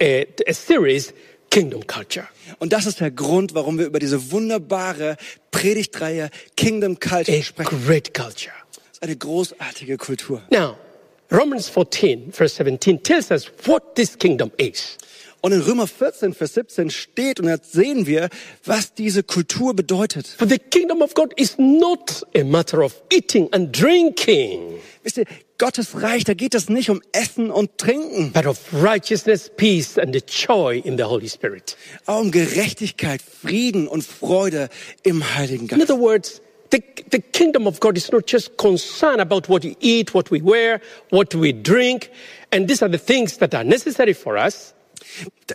a 0.00 0.52
series, 0.52 1.12
Kingdom 1.50 1.86
Culture. 1.86 2.26
Und 2.58 2.72
das 2.72 2.86
ist 2.86 3.00
der 3.00 3.10
Grund, 3.10 3.54
warum 3.54 3.78
wir 3.78 3.86
über 3.86 3.98
diese 3.98 4.30
wunderbare 4.30 5.16
Predigtreihe 5.50 6.30
Kingdom 6.56 6.98
Culture 6.98 7.38
A 7.38 7.42
sprechen. 7.42 7.86
great 7.86 8.14
culture. 8.14 8.54
Das 8.72 8.84
ist 8.94 9.02
eine 9.02 9.16
großartige 9.16 9.96
Kultur. 9.98 10.42
Now, 10.50 10.76
Romans 11.30 11.68
14, 11.68 12.32
verse 12.32 12.56
17 12.56 13.02
tells 13.02 13.30
us 13.30 13.50
what 13.64 13.94
this 13.94 14.16
kingdom 14.18 14.50
is. 14.56 14.96
Und 15.42 15.52
in 15.52 15.60
Römer 15.62 15.86
14, 15.86 16.34
Vers 16.34 16.54
17 16.54 16.90
steht, 16.90 17.40
und 17.40 17.48
jetzt 17.48 17.72
sehen 17.72 18.06
wir, 18.06 18.28
was 18.64 18.92
diese 18.94 19.22
Kultur 19.22 19.74
bedeutet. 19.74 20.26
For 20.26 20.46
the 20.46 20.58
kingdom 20.58 21.00
of 21.00 21.14
God 21.14 21.32
is 21.38 21.56
not 21.58 22.26
a 22.36 22.44
matter 22.44 22.82
of 22.84 22.94
eating 23.10 23.48
and 23.52 23.72
drinking, 23.78 24.78
Wisst 25.02 25.16
ihr, 25.16 25.24
Gottes 25.56 26.02
Reich, 26.02 26.24
da 26.24 26.34
geht 26.34 26.54
es 26.54 26.68
nicht 26.68 26.90
um 26.90 27.00
Essen 27.12 27.50
und 27.50 27.78
Trinken, 27.78 28.32
but 28.32 28.44
of 28.46 28.58
righteousness, 28.72 29.50
peace, 29.56 29.96
and 29.98 30.14
the 30.14 30.20
joy 30.26 30.78
in 30.84 30.98
the 30.98 31.04
Holy 31.04 31.28
Spirit. 31.28 31.74
aber 32.04 32.20
um 32.20 32.30
Gerechtigkeit, 32.30 33.22
Frieden 33.22 33.88
und 33.88 34.04
Freude 34.04 34.68
im 35.04 35.22
Heiligen 35.36 35.62
In 35.62 35.78
Geist. 35.78 35.90
other 35.90 35.98
words, 35.98 36.42
the, 36.70 36.82
the 37.10 37.18
kingdom 37.20 37.66
of 37.66 37.80
God 37.80 37.96
is 37.96 38.12
not 38.12 38.30
just 38.30 38.58
concerned 38.58 39.20
about 39.22 39.48
what 39.48 39.64
we 39.64 39.74
eat, 39.80 40.12
what 40.12 40.30
we 40.30 40.42
wear, 40.42 40.80
what 41.10 41.34
we 41.34 41.52
drink, 41.54 42.10
and 42.52 42.68
these 42.68 42.82
are 42.82 42.90
the 42.90 42.98
things 43.02 43.38
that 43.38 43.54
are 43.54 43.64
necessary 43.64 44.12
for 44.12 44.36
us. 44.36 44.74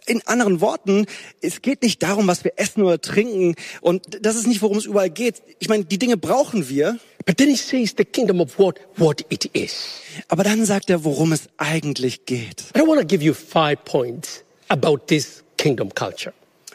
In 0.07 0.21
anderen 0.27 0.61
Worten, 0.61 1.05
es 1.41 1.61
geht 1.61 1.81
nicht 1.81 2.03
darum, 2.03 2.27
was 2.27 2.43
wir 2.43 2.53
essen 2.57 2.83
oder 2.83 2.99
trinken. 2.99 3.55
Und 3.81 4.03
das 4.21 4.35
ist 4.35 4.47
nicht, 4.47 4.61
worum 4.61 4.77
es 4.77 4.85
überall 4.85 5.09
geht. 5.09 5.41
Ich 5.59 5.69
meine, 5.69 5.85
die 5.85 5.97
Dinge 5.97 6.17
brauchen 6.17 6.69
wir. 6.69 6.99
But 7.25 7.37
then 7.37 7.49
he 7.49 7.55
says 7.55 7.95
the 7.97 8.05
kingdom 8.05 8.39
of 8.39 8.59
what, 8.59 8.79
what 8.97 9.25
it 9.29 9.45
is. 9.53 10.01
Aber 10.27 10.43
dann 10.43 10.63
sagt 10.65 10.89
er, 10.89 11.03
worum 11.03 11.31
es 11.31 11.49
eigentlich 11.57 12.25
geht. 12.25 12.65
I 12.77 12.81
want 12.81 12.99
to 12.99 13.05
give 13.05 13.23
you 13.23 13.33
five 13.33 13.83
points 13.83 14.43
about 14.67 15.07
this 15.07 15.43
kingdom 15.57 15.93
culture. 15.93 16.33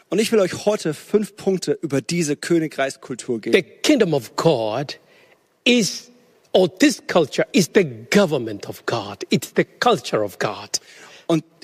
Und 0.08 0.18
ich 0.18 0.32
will 0.32 0.40
euch 0.40 0.66
heute 0.66 0.92
fünf 0.92 1.36
Punkte 1.36 1.78
über 1.82 2.00
diese 2.00 2.34
Königreichskultur 2.34 3.40
geben. 3.40 3.54
The 3.54 3.62
kingdom 3.62 4.12
of 4.12 4.34
God 4.34 4.98
is, 5.64 6.10
or 6.52 6.68
this 6.78 7.00
culture 7.06 7.46
is 7.52 7.70
the 7.72 7.84
government 7.84 8.68
of 8.68 8.84
God. 8.86 9.24
It's 9.30 9.52
the 9.54 9.64
culture 9.64 10.24
of 10.24 10.40
God. 10.40 10.80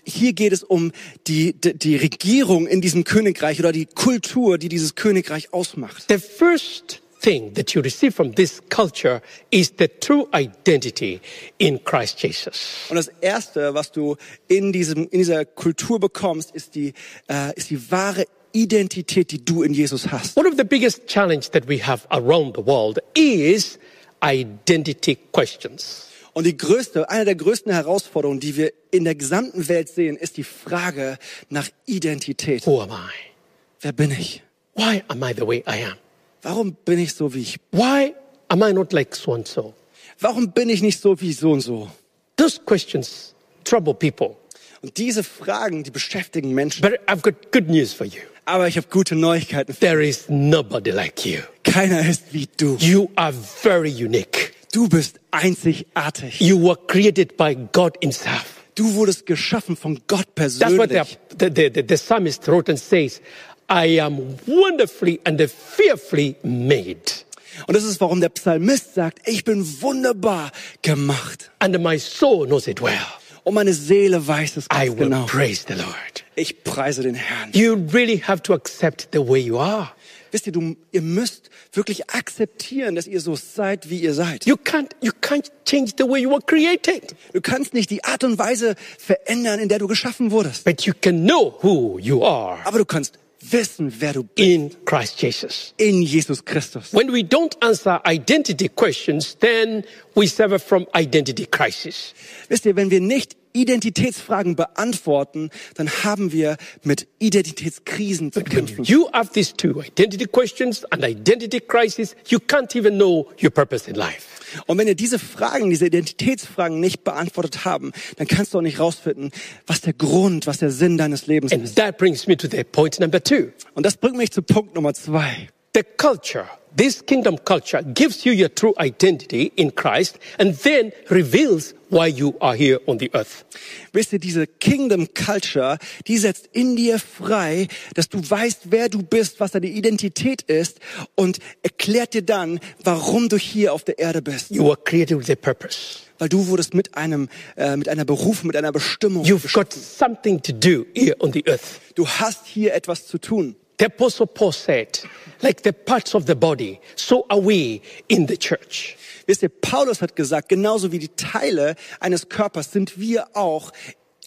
Hier 0.06 0.32
geht 0.32 0.52
es 0.52 0.62
um 0.62 0.92
die, 1.26 1.52
die, 1.52 1.74
die 1.76 1.96
Regierung 1.96 2.66
in 2.66 2.80
diesem 2.80 3.04
Königreich 3.04 3.58
oder 3.58 3.72
die 3.72 3.86
Kultur, 3.86 4.56
die 4.56 4.68
dieses 4.68 4.94
Königreich 4.94 5.52
ausmacht. 5.52 6.04
The 6.08 6.18
first 6.18 7.02
thing 7.20 7.52
that 7.54 7.72
you 7.72 7.82
receive 7.82 8.12
from 8.12 8.34
this 8.34 8.62
culture 8.68 9.20
is 9.50 9.72
the 9.78 9.88
true 9.88 10.28
identity 10.32 11.20
in 11.58 11.82
Christ 11.82 12.22
Jesus. 12.22 12.86
Und 12.88 12.96
das 12.96 13.08
Erste, 13.20 13.74
was 13.74 13.90
du 13.90 14.16
in, 14.46 14.72
diesem, 14.72 15.08
in 15.08 15.18
dieser 15.18 15.44
Kultur 15.44 15.98
bekommst, 15.98 16.54
ist 16.54 16.76
die, 16.76 16.92
äh, 17.28 17.52
ist 17.56 17.70
die 17.70 17.90
wahre 17.90 18.26
Identität, 18.52 19.32
die 19.32 19.44
du 19.44 19.62
in 19.62 19.74
Jesus 19.74 20.08
hast. 20.10 20.36
One 20.36 20.48
of 20.48 20.54
the 20.56 20.64
biggest 20.64 21.06
challenges 21.08 21.50
that 21.50 21.68
we 21.68 21.84
have 21.84 22.06
around 22.10 22.56
the 22.56 22.64
world 22.64 23.00
is 23.14 23.78
identity 24.22 25.18
questions. 25.32 26.05
Und 26.36 26.44
die 26.44 26.54
größte, 26.54 27.08
eine 27.08 27.24
der 27.24 27.34
größten 27.34 27.72
Herausforderungen, 27.72 28.40
die 28.40 28.56
wir 28.58 28.70
in 28.90 29.04
der 29.04 29.14
gesamten 29.14 29.70
Welt 29.70 29.88
sehen, 29.88 30.18
ist 30.18 30.36
die 30.36 30.44
Frage 30.44 31.16
nach 31.48 31.70
Identität. 31.86 32.66
Who 32.66 32.82
am 32.82 32.90
I? 32.90 33.32
Wer 33.80 33.92
bin 33.92 34.10
ich? 34.10 34.42
Why 34.74 35.02
am 35.08 35.22
I 35.22 35.32
the 35.34 35.46
way 35.46 35.64
I 35.66 35.82
am? 35.86 35.96
Warum 36.42 36.74
bin 36.84 36.98
ich 36.98 37.14
so, 37.14 37.32
wie 37.32 37.40
ich? 37.40 37.56
Why 37.72 38.12
am 38.48 38.62
I 38.62 38.74
not 38.74 38.92
like 38.92 39.16
so 39.16 39.32
and 39.32 39.48
so? 39.48 39.72
Warum 40.20 40.52
bin 40.52 40.68
ich 40.68 40.82
nicht 40.82 41.00
so 41.00 41.18
wie 41.22 41.32
so 41.32 41.52
und 41.52 41.62
so? 41.62 41.90
Those 42.36 42.60
questions 42.66 43.34
trouble 43.64 43.94
people. 43.94 44.36
Und 44.82 44.98
diese 44.98 45.24
Fragen, 45.24 45.84
die 45.84 45.90
beschäftigen 45.90 46.52
Menschen. 46.52 46.82
But 46.82 47.00
I've 47.06 47.22
got 47.22 47.50
good 47.50 47.70
news 47.70 47.94
for 47.94 48.06
you. 48.06 48.20
Aber 48.44 48.68
ich 48.68 48.76
habe 48.76 48.88
gute 48.90 49.14
Neuigkeiten. 49.14 49.74
There 49.80 50.06
is 50.06 50.26
nobody 50.28 50.90
like 50.90 51.24
you. 51.24 51.38
Keiner 51.64 52.06
ist 52.06 52.24
wie 52.32 52.46
du. 52.58 52.76
You 52.78 53.08
are 53.16 53.32
very 53.32 53.90
unique. 53.90 54.52
Du 54.76 54.90
bist 54.90 55.20
einzigartig. 55.30 56.38
You 56.38 56.62
were 56.62 56.76
created 56.76 57.38
by 57.38 57.56
God 57.72 57.96
Himself. 58.02 58.62
Du 58.74 58.92
wurdest 58.92 59.24
geschaffen 59.24 59.74
von 59.74 60.02
Gott 60.06 60.26
That's 60.34 60.60
what 60.60 60.90
the, 60.90 60.96
persönlich. 60.96 61.18
the, 61.38 61.70
the, 61.72 61.82
the, 61.88 61.96
psalmist 61.96 62.46
wrote 62.46 62.68
and 62.68 62.78
says, 62.78 63.22
I 63.70 63.98
am 63.98 64.36
wonderfully 64.46 65.18
and 65.24 65.40
fearfully 65.50 66.36
made. 66.42 67.24
Und 67.66 67.74
das 67.74 67.84
ist, 67.84 68.02
warum 68.02 68.20
der 68.20 68.28
Psalmist 68.28 68.92
sagt, 68.92 69.26
ich 69.26 69.44
bin 69.44 69.64
wunderbar 69.80 70.52
gemacht. 70.82 71.50
And 71.58 71.82
my 71.82 71.98
soul 71.98 72.46
knows 72.46 72.66
it 72.66 72.82
well. 72.82 72.98
Und 73.44 73.54
meine 73.54 73.72
Seele 73.72 74.26
weiß 74.26 74.58
es 74.58 74.66
I 74.66 74.88
ganz 74.88 74.98
will 74.98 75.08
genau. 75.08 75.24
praise 75.24 75.64
the 75.66 75.72
Lord. 75.72 76.24
Ich 76.34 76.64
preise 76.64 77.02
den 77.02 77.14
Herrn. 77.14 77.50
You 77.54 77.78
really 77.94 78.18
have 78.18 78.42
to 78.42 78.52
accept 78.52 79.08
the 79.14 79.26
way 79.26 79.40
you 79.40 79.58
are. 79.58 79.92
Wisst 80.36 80.46
ihr, 80.48 80.52
du, 80.52 80.76
ihr 80.92 81.00
müsst 81.00 81.48
wirklich 81.72 82.10
akzeptieren, 82.10 82.94
dass 82.94 83.06
ihr 83.06 83.22
so 83.22 83.36
seid, 83.36 83.88
wie 83.88 84.00
ihr 84.00 84.12
seid. 84.12 84.44
You 84.44 84.56
can't, 84.56 84.90
you 85.00 85.12
can't 85.22 85.50
change 85.64 85.92
the 85.96 86.04
way 86.04 86.20
you 86.20 86.30
were 86.30 86.42
created, 86.44 87.14
Du 87.32 87.40
kannst 87.40 87.72
nicht 87.72 87.88
die 87.88 88.04
Art 88.04 88.22
und 88.22 88.38
Weise 88.38 88.74
verändern, 88.98 89.60
in 89.60 89.70
der 89.70 89.78
du 89.78 89.86
geschaffen 89.86 90.30
wurdest. 90.30 90.64
but 90.66 90.82
you 90.82 90.92
can 91.00 91.24
know 91.24 91.56
who 91.62 91.98
you 91.98 92.22
are 92.22 92.58
Aber 92.66 92.76
du 92.76 92.84
kannst 92.84 93.18
wissen, 93.40 93.90
wer 93.98 94.12
du 94.12 94.24
bist 94.24 94.46
in 94.46 94.70
Christ 94.84 95.22
Jesus. 95.22 95.72
in 95.78 96.02
Jesus 96.02 96.44
Christus. 96.44 96.92
When 96.92 97.10
we 97.10 97.20
don't 97.22 97.54
answer 97.64 98.02
identity 98.06 98.68
questions, 98.68 99.38
then 99.38 99.84
we 100.14 100.26
suffer 100.26 100.58
from 100.58 100.86
identity 100.94 101.46
crisis. 101.46 102.12
Wisst 102.50 102.66
ihr, 102.66 102.76
wenn 102.76 102.90
wir 102.90 103.00
nicht 103.00 103.36
Identitätsfragen 103.60 104.56
beantworten, 104.56 105.50
dann 105.74 105.88
haben 106.04 106.32
wir 106.32 106.56
mit 106.82 107.06
Identitätskrisen 107.18 108.32
zu 108.32 108.42
kämpfen. 108.42 108.84
you 108.84 109.08
have 109.12 109.32
these 109.32 109.52
two 109.56 109.80
identity 109.82 110.26
questions 110.26 110.84
and 110.92 111.04
identity 111.04 111.60
crisis, 111.60 112.14
you 112.28 112.38
can't 112.38 112.74
even 112.76 112.96
know 112.96 113.28
your 113.42 113.50
purpose 113.50 113.88
in 113.88 113.96
life. 113.96 114.22
Und 114.66 114.78
wenn 114.78 114.86
ihr 114.86 114.94
diese 114.94 115.18
Fragen, 115.18 115.70
diese 115.70 115.86
Identitätsfragen 115.86 116.78
nicht 116.80 117.02
beantwortet 117.04 117.64
haben, 117.64 117.92
dann 118.16 118.26
kannst 118.28 118.54
du 118.54 118.58
auch 118.58 118.62
nicht 118.62 118.78
rausfinden, 118.78 119.30
was 119.66 119.80
der 119.80 119.92
Grund, 119.92 120.46
was 120.46 120.58
der 120.58 120.70
Sinn 120.70 120.96
deines 120.96 121.26
Lebens 121.26 121.52
And 121.52 121.64
ist. 121.64 121.76
that 121.76 121.98
brings 121.98 122.26
me 122.26 122.36
to 122.36 122.46
the 122.48 122.62
point 122.64 123.00
number 123.00 123.22
two. 123.22 123.48
Und 123.74 123.84
das 123.84 123.96
bringt 123.96 124.16
mich 124.16 124.30
zu 124.30 124.42
Punkt 124.42 124.74
Nummer 124.74 124.94
zwei. 124.94 125.48
The 125.74 125.82
culture, 125.98 126.46
this 126.74 127.04
kingdom 127.04 127.36
culture 127.44 127.82
gives 127.82 128.24
you 128.24 128.32
your 128.32 128.54
true 128.54 128.72
identity 128.80 129.52
in 129.56 129.74
Christ 129.74 130.18
and 130.38 130.58
then 130.62 130.92
reveals 131.10 131.74
why 131.90 132.06
you 132.08 132.34
are 132.40 132.56
here 132.56 132.80
on 132.86 132.98
the 132.98 133.10
earth. 133.14 133.44
Wisst 133.92 134.12
ihr, 134.12 134.18
diese 134.18 134.46
Kingdom 134.46 135.08
Culture, 135.14 135.78
die 136.06 136.18
setzt 136.18 136.48
in 136.52 136.76
dir 136.76 136.98
frei, 136.98 137.68
dass 137.94 138.08
du 138.08 138.18
weißt, 138.18 138.70
wer 138.70 138.88
du 138.88 139.02
bist, 139.02 139.40
was 139.40 139.52
deine 139.52 139.66
Identität 139.66 140.42
ist 140.42 140.80
und 141.14 141.38
erklärt 141.62 142.14
dir 142.14 142.22
dann, 142.22 142.60
warum 142.82 143.28
du 143.28 143.36
hier 143.36 143.72
auf 143.72 143.84
der 143.84 143.98
Erde 143.98 144.22
bist. 144.22 144.50
You 144.50 144.68
are 144.68 144.78
created 144.82 145.18
with 145.18 145.30
a 145.30 145.34
purpose. 145.34 146.00
Weil 146.18 146.28
du 146.28 146.46
wurdest 146.46 146.72
mit 146.72 146.96
einem, 146.96 147.28
äh, 147.56 147.76
mit 147.76 147.88
einer 147.88 148.04
Berufung, 148.04 148.46
mit 148.46 148.56
einer 148.56 148.72
Bestimmung. 148.72 149.24
You've 149.24 149.52
got 149.52 149.72
something 149.72 150.40
to 150.42 150.52
do 150.52 150.86
here 150.94 151.14
on 151.18 151.32
the 151.32 151.44
earth. 151.46 151.80
Du 151.94 152.06
hast 152.06 152.46
hier 152.46 152.74
etwas 152.74 153.06
zu 153.06 153.18
tun. 153.18 153.56
The 153.78 153.86
apostle 153.86 154.26
Paul 154.26 154.52
said, 154.52 155.00
like 155.42 155.62
the 155.62 155.72
parts 155.72 156.14
of 156.14 156.26
the 156.26 156.34
body, 156.34 156.80
so 156.94 157.26
are 157.28 157.40
we 157.40 157.82
in 158.08 158.26
the 158.26 158.36
church. 158.36 158.96
Wisst 159.26 159.42
ihr, 159.42 159.50
Paulus 159.50 160.00
hat 160.00 160.16
gesagt, 160.16 160.48
genauso 160.48 160.92
wie 160.92 160.98
die 160.98 161.14
Teile 161.14 161.74
eines 162.00 162.28
Körpers 162.28 162.72
sind 162.72 162.98
wir 162.98 163.36
auch 163.36 163.72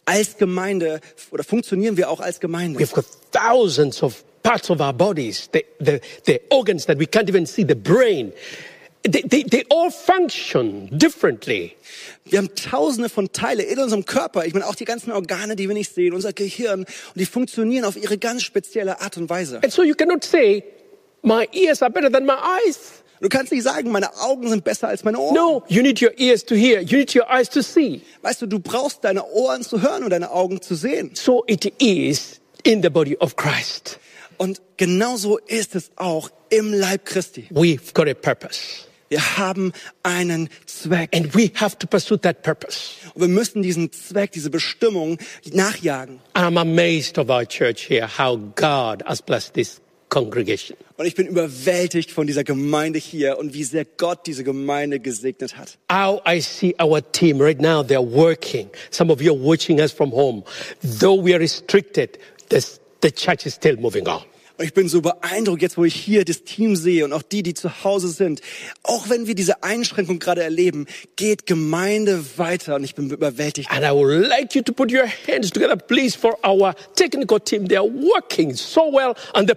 als 0.06 0.38
Gemeinde 0.38 1.00
oder 1.32 1.44
funktionieren 1.44 1.98
wir 1.98 2.10
auch 2.10 2.20
als 2.20 2.40
Gemeinde. 2.40 2.80
We've 2.80 2.94
got 2.94 3.06
thousands 3.32 4.04
of 4.04 4.24
parts 4.44 4.70
of 4.70 4.80
our 4.82 4.94
bodies, 4.94 5.50
the, 5.52 5.66
the, 5.80 6.00
the 6.26 6.42
organs 6.50 6.86
that 6.86 7.00
we 7.00 7.06
can't 7.06 7.30
even 7.30 7.46
see, 7.46 7.64
the 7.64 7.76
brain. 7.76 8.34
They, 9.04 9.22
they, 9.22 9.44
they 9.44 9.66
all 9.70 9.90
function 9.92 10.90
differently. 10.92 11.76
Wir 12.26 12.40
haben 12.40 12.54
tausende 12.54 13.10
von 13.10 13.32
Teile 13.32 13.64
in 13.64 13.80
unserem 13.80 14.06
Körper. 14.06 14.46
Ich 14.46 14.54
meine, 14.54 14.68
auch 14.68 14.76
die 14.76 14.86
ganzen 14.86 15.12
Organe, 15.12 15.56
die 15.56 15.68
wir 15.68 15.74
nicht 15.74 15.94
sehen, 15.94 16.14
unser 16.14 16.34
Gehirn. 16.34 16.82
Und 16.82 16.88
die 17.16 17.26
funktionieren 17.26 17.86
auf 17.86 17.96
ihre 17.96 18.18
ganz 18.18 18.44
spezielle 18.44 19.00
Art 19.00 19.18
und 19.18 19.30
Weise. 19.30 19.62
And 19.64 19.72
so 19.72 19.84
you 19.84 19.96
cannot 19.96 20.24
say, 20.24 20.64
my 21.22 21.48
ears 21.54 21.82
are 21.82 21.92
better 21.92 22.12
than 22.12 22.26
my 22.26 22.34
eyes. 22.34 23.04
Du 23.22 23.28
kannst 23.28 23.52
nicht 23.52 23.64
sagen, 23.64 23.92
meine 23.92 24.16
Augen 24.18 24.48
sind 24.50 24.64
besser 24.64 24.88
als 24.90 25.04
meine 25.04 25.20
Ohren. 25.20 25.36
No, 25.36 25.64
you 25.68 25.82
need 25.82 26.02
your 26.02 26.18
ears 26.18 26.46
to 26.46 26.56
hear. 26.56 26.82
You 26.82 27.00
need 27.00 27.14
your 27.16 27.30
eyes 27.30 27.50
to 27.50 27.62
see. 27.62 28.02
Weißt 28.22 28.42
du, 28.42 28.48
du 28.48 28.60
brauchst 28.60 29.04
deine 29.04 29.26
Ohren 29.26 29.64
zu 29.64 29.82
hören 29.82 30.04
und 30.04 30.10
deine 30.12 30.32
Augen 30.32 30.62
zu 30.62 30.76
sehen. 30.76 31.12
So 31.14 31.44
it 31.48 31.66
is 31.82 32.40
in 32.64 32.82
the 32.82 32.90
body 32.90 33.18
of 33.18 33.36
Christ. 33.36 34.00
Und 34.38 34.62
genauso 34.78 35.38
ist 35.38 35.76
es 35.76 35.92
auch 35.98 36.30
im 36.50 36.74
Leib 36.74 37.06
Christi. 37.06 37.48
We've 37.52 37.94
got 37.94 38.08
a 38.08 38.14
purpose. 38.14 38.89
Wir 39.10 39.38
haben 39.38 39.74
einen 40.04 40.50
Zweck. 40.66 41.16
And 41.16 41.34
we 41.36 41.52
have 41.56 41.78
to 41.80 41.88
pursue 41.88 42.18
that 42.22 42.44
purpose. 42.44 42.92
Und 43.16 43.22
wir 43.22 43.28
müssen 43.28 43.64
diesen 43.64 43.92
Zweck, 43.92 44.32
diese 44.32 44.50
Bestimmung 44.52 45.18
nachjagen. 45.52 46.20
I'm 46.36 46.60
amazed 46.60 47.18
of 47.18 47.30
our 47.30 47.46
church 47.46 47.88
here, 47.90 48.08
how 48.08 48.38
God 48.56 49.04
has 49.06 49.22
blessed 49.22 49.56
this 49.56 49.82
congregation. 50.10 50.78
Und 50.98 51.06
ich 51.06 51.16
bin 51.16 51.28
überwältigt 51.28 52.12
von 52.12 52.28
dieser 52.28 52.44
Gemeinde 52.44 53.00
hier 53.00 53.40
und 53.40 53.54
wie 53.54 53.64
sehr 53.64 53.86
Gott 53.86 54.28
diese 54.28 54.44
Gemeinde 54.44 55.00
gesegnet 55.00 55.58
hat. 55.58 55.78
How 55.92 56.22
I 56.28 56.40
see 56.40 56.76
our 56.80 57.02
team 57.12 57.42
right 57.42 57.60
now, 57.60 57.82
they're 57.82 58.02
working. 58.02 58.70
Some 58.92 59.12
of 59.12 59.22
you 59.22 59.34
are 59.34 59.40
watching 59.40 59.80
us 59.80 59.92
from 59.92 60.12
home. 60.12 60.44
Though 60.82 61.20
we 61.20 61.34
are 61.34 61.40
restricted, 61.40 62.20
the 62.50 63.12
church 63.12 63.46
is 63.46 63.56
still 63.56 63.78
moving 63.78 64.08
on. 64.08 64.24
Und 64.60 64.66
ich 64.66 64.74
bin 64.74 64.90
so 64.90 65.00
beeindruckt 65.00 65.62
jetzt, 65.62 65.78
wo 65.78 65.86
ich 65.86 65.96
hier 65.96 66.26
das 66.26 66.44
Team 66.44 66.76
sehe 66.76 67.06
und 67.06 67.14
auch 67.14 67.22
die, 67.22 67.44
die 67.44 67.54
zu 67.54 67.86
Hause 67.86 68.10
sind. 68.10 68.42
Auch 68.84 69.10
wenn 69.10 69.26
wir 69.26 69.34
diese 69.34 69.64
Einschränkung 69.64 70.20
gerade 70.20 70.44
erleben, 70.44 70.86
geht 71.16 71.46
Gemeinde 71.46 72.22
weiter 72.36 72.76
und 72.76 72.84
ich 72.84 72.94
bin 72.94 73.10
überwältigt. 73.10 73.72
And 73.72 73.86
I 73.86 73.92
would 73.92 74.28
like 74.28 74.54
you 74.56 74.62
to 74.64 74.74
put 74.74 74.92
your 74.92 75.06
hands 75.28 75.50
together, 75.52 75.78
please, 75.78 76.18
for 76.18 76.38
our 76.46 76.74
technical 76.98 77.40
team. 77.40 77.70
They 77.70 77.78
are 77.78 77.88
working 77.88 78.54
so 78.54 78.92
well. 78.92 79.14
And 79.34 79.48
the, 79.50 79.56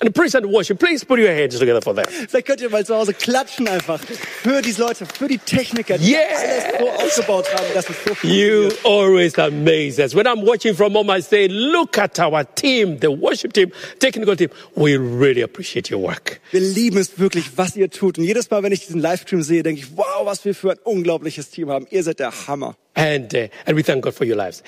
and 0.00 0.08
the 0.08 0.10
praise 0.10 0.34
and 0.36 0.46
worship, 0.52 0.80
please 0.80 1.04
put 1.06 1.20
your 1.20 1.30
hands 1.32 1.56
together 1.56 1.80
for 1.80 1.94
them. 1.94 2.04
Vielleicht 2.28 2.46
könnt 2.48 2.60
ihr 2.60 2.70
mal 2.70 2.84
zu 2.84 2.96
Hause 2.96 3.14
klatschen 3.14 3.68
einfach 3.68 4.00
für 4.42 4.60
diese 4.62 4.82
Leute, 4.82 5.06
für 5.06 5.28
die 5.28 5.38
Techniker, 5.38 5.96
die 5.96 6.10
Yes. 6.10 6.20
alles 6.42 6.64
so 6.80 6.88
aufgebaut 7.22 7.54
haben, 7.54 7.66
dass 7.72 7.88
es 7.88 7.94
so 8.04 8.10
You 8.26 8.70
funktioniert. 8.70 8.84
always 8.84 9.38
amaze 9.38 10.02
us. 10.02 10.12
When 10.12 10.26
I'm 10.26 10.44
watching 10.44 10.74
from 10.74 10.94
home, 10.94 11.08
I 11.16 11.22
say, 11.22 11.46
look 11.46 11.98
at 11.98 12.18
our 12.18 12.42
team, 12.56 12.98
the 13.00 13.06
worship 13.12 13.52
team, 13.52 13.70
technical 14.00 14.23
team. 14.36 14.50
We 14.74 14.96
really 14.96 15.42
appreciate 15.42 15.94
your 15.94 16.02
work. 16.02 16.40
Wir 16.50 16.60
lieben 16.60 16.98
es 16.98 17.18
wirklich, 17.18 17.56
was 17.56 17.76
ihr 17.76 17.90
tut. 17.90 18.18
Und 18.18 18.24
jedes 18.24 18.50
Mal, 18.50 18.62
wenn 18.62 18.72
ich 18.72 18.86
diesen 18.86 19.00
Livestream 19.00 19.42
sehe, 19.42 19.62
denke 19.62 19.82
ich, 19.82 19.96
wow, 19.96 20.24
was 20.24 20.44
wir 20.44 20.54
für 20.54 20.72
ein 20.72 20.78
unglaubliches 20.84 21.50
Team 21.50 21.70
haben. 21.70 21.86
Ihr 21.90 22.02
seid 22.02 22.18
der 22.18 22.32
Hammer. 22.46 22.76
And, 22.94 23.34
uh, 23.34 23.48
and 23.66 23.76
we 23.76 23.82
thank 23.82 24.02
God 24.02 24.14
for 24.14 24.26
your 24.26 24.36
lives. 24.36 24.62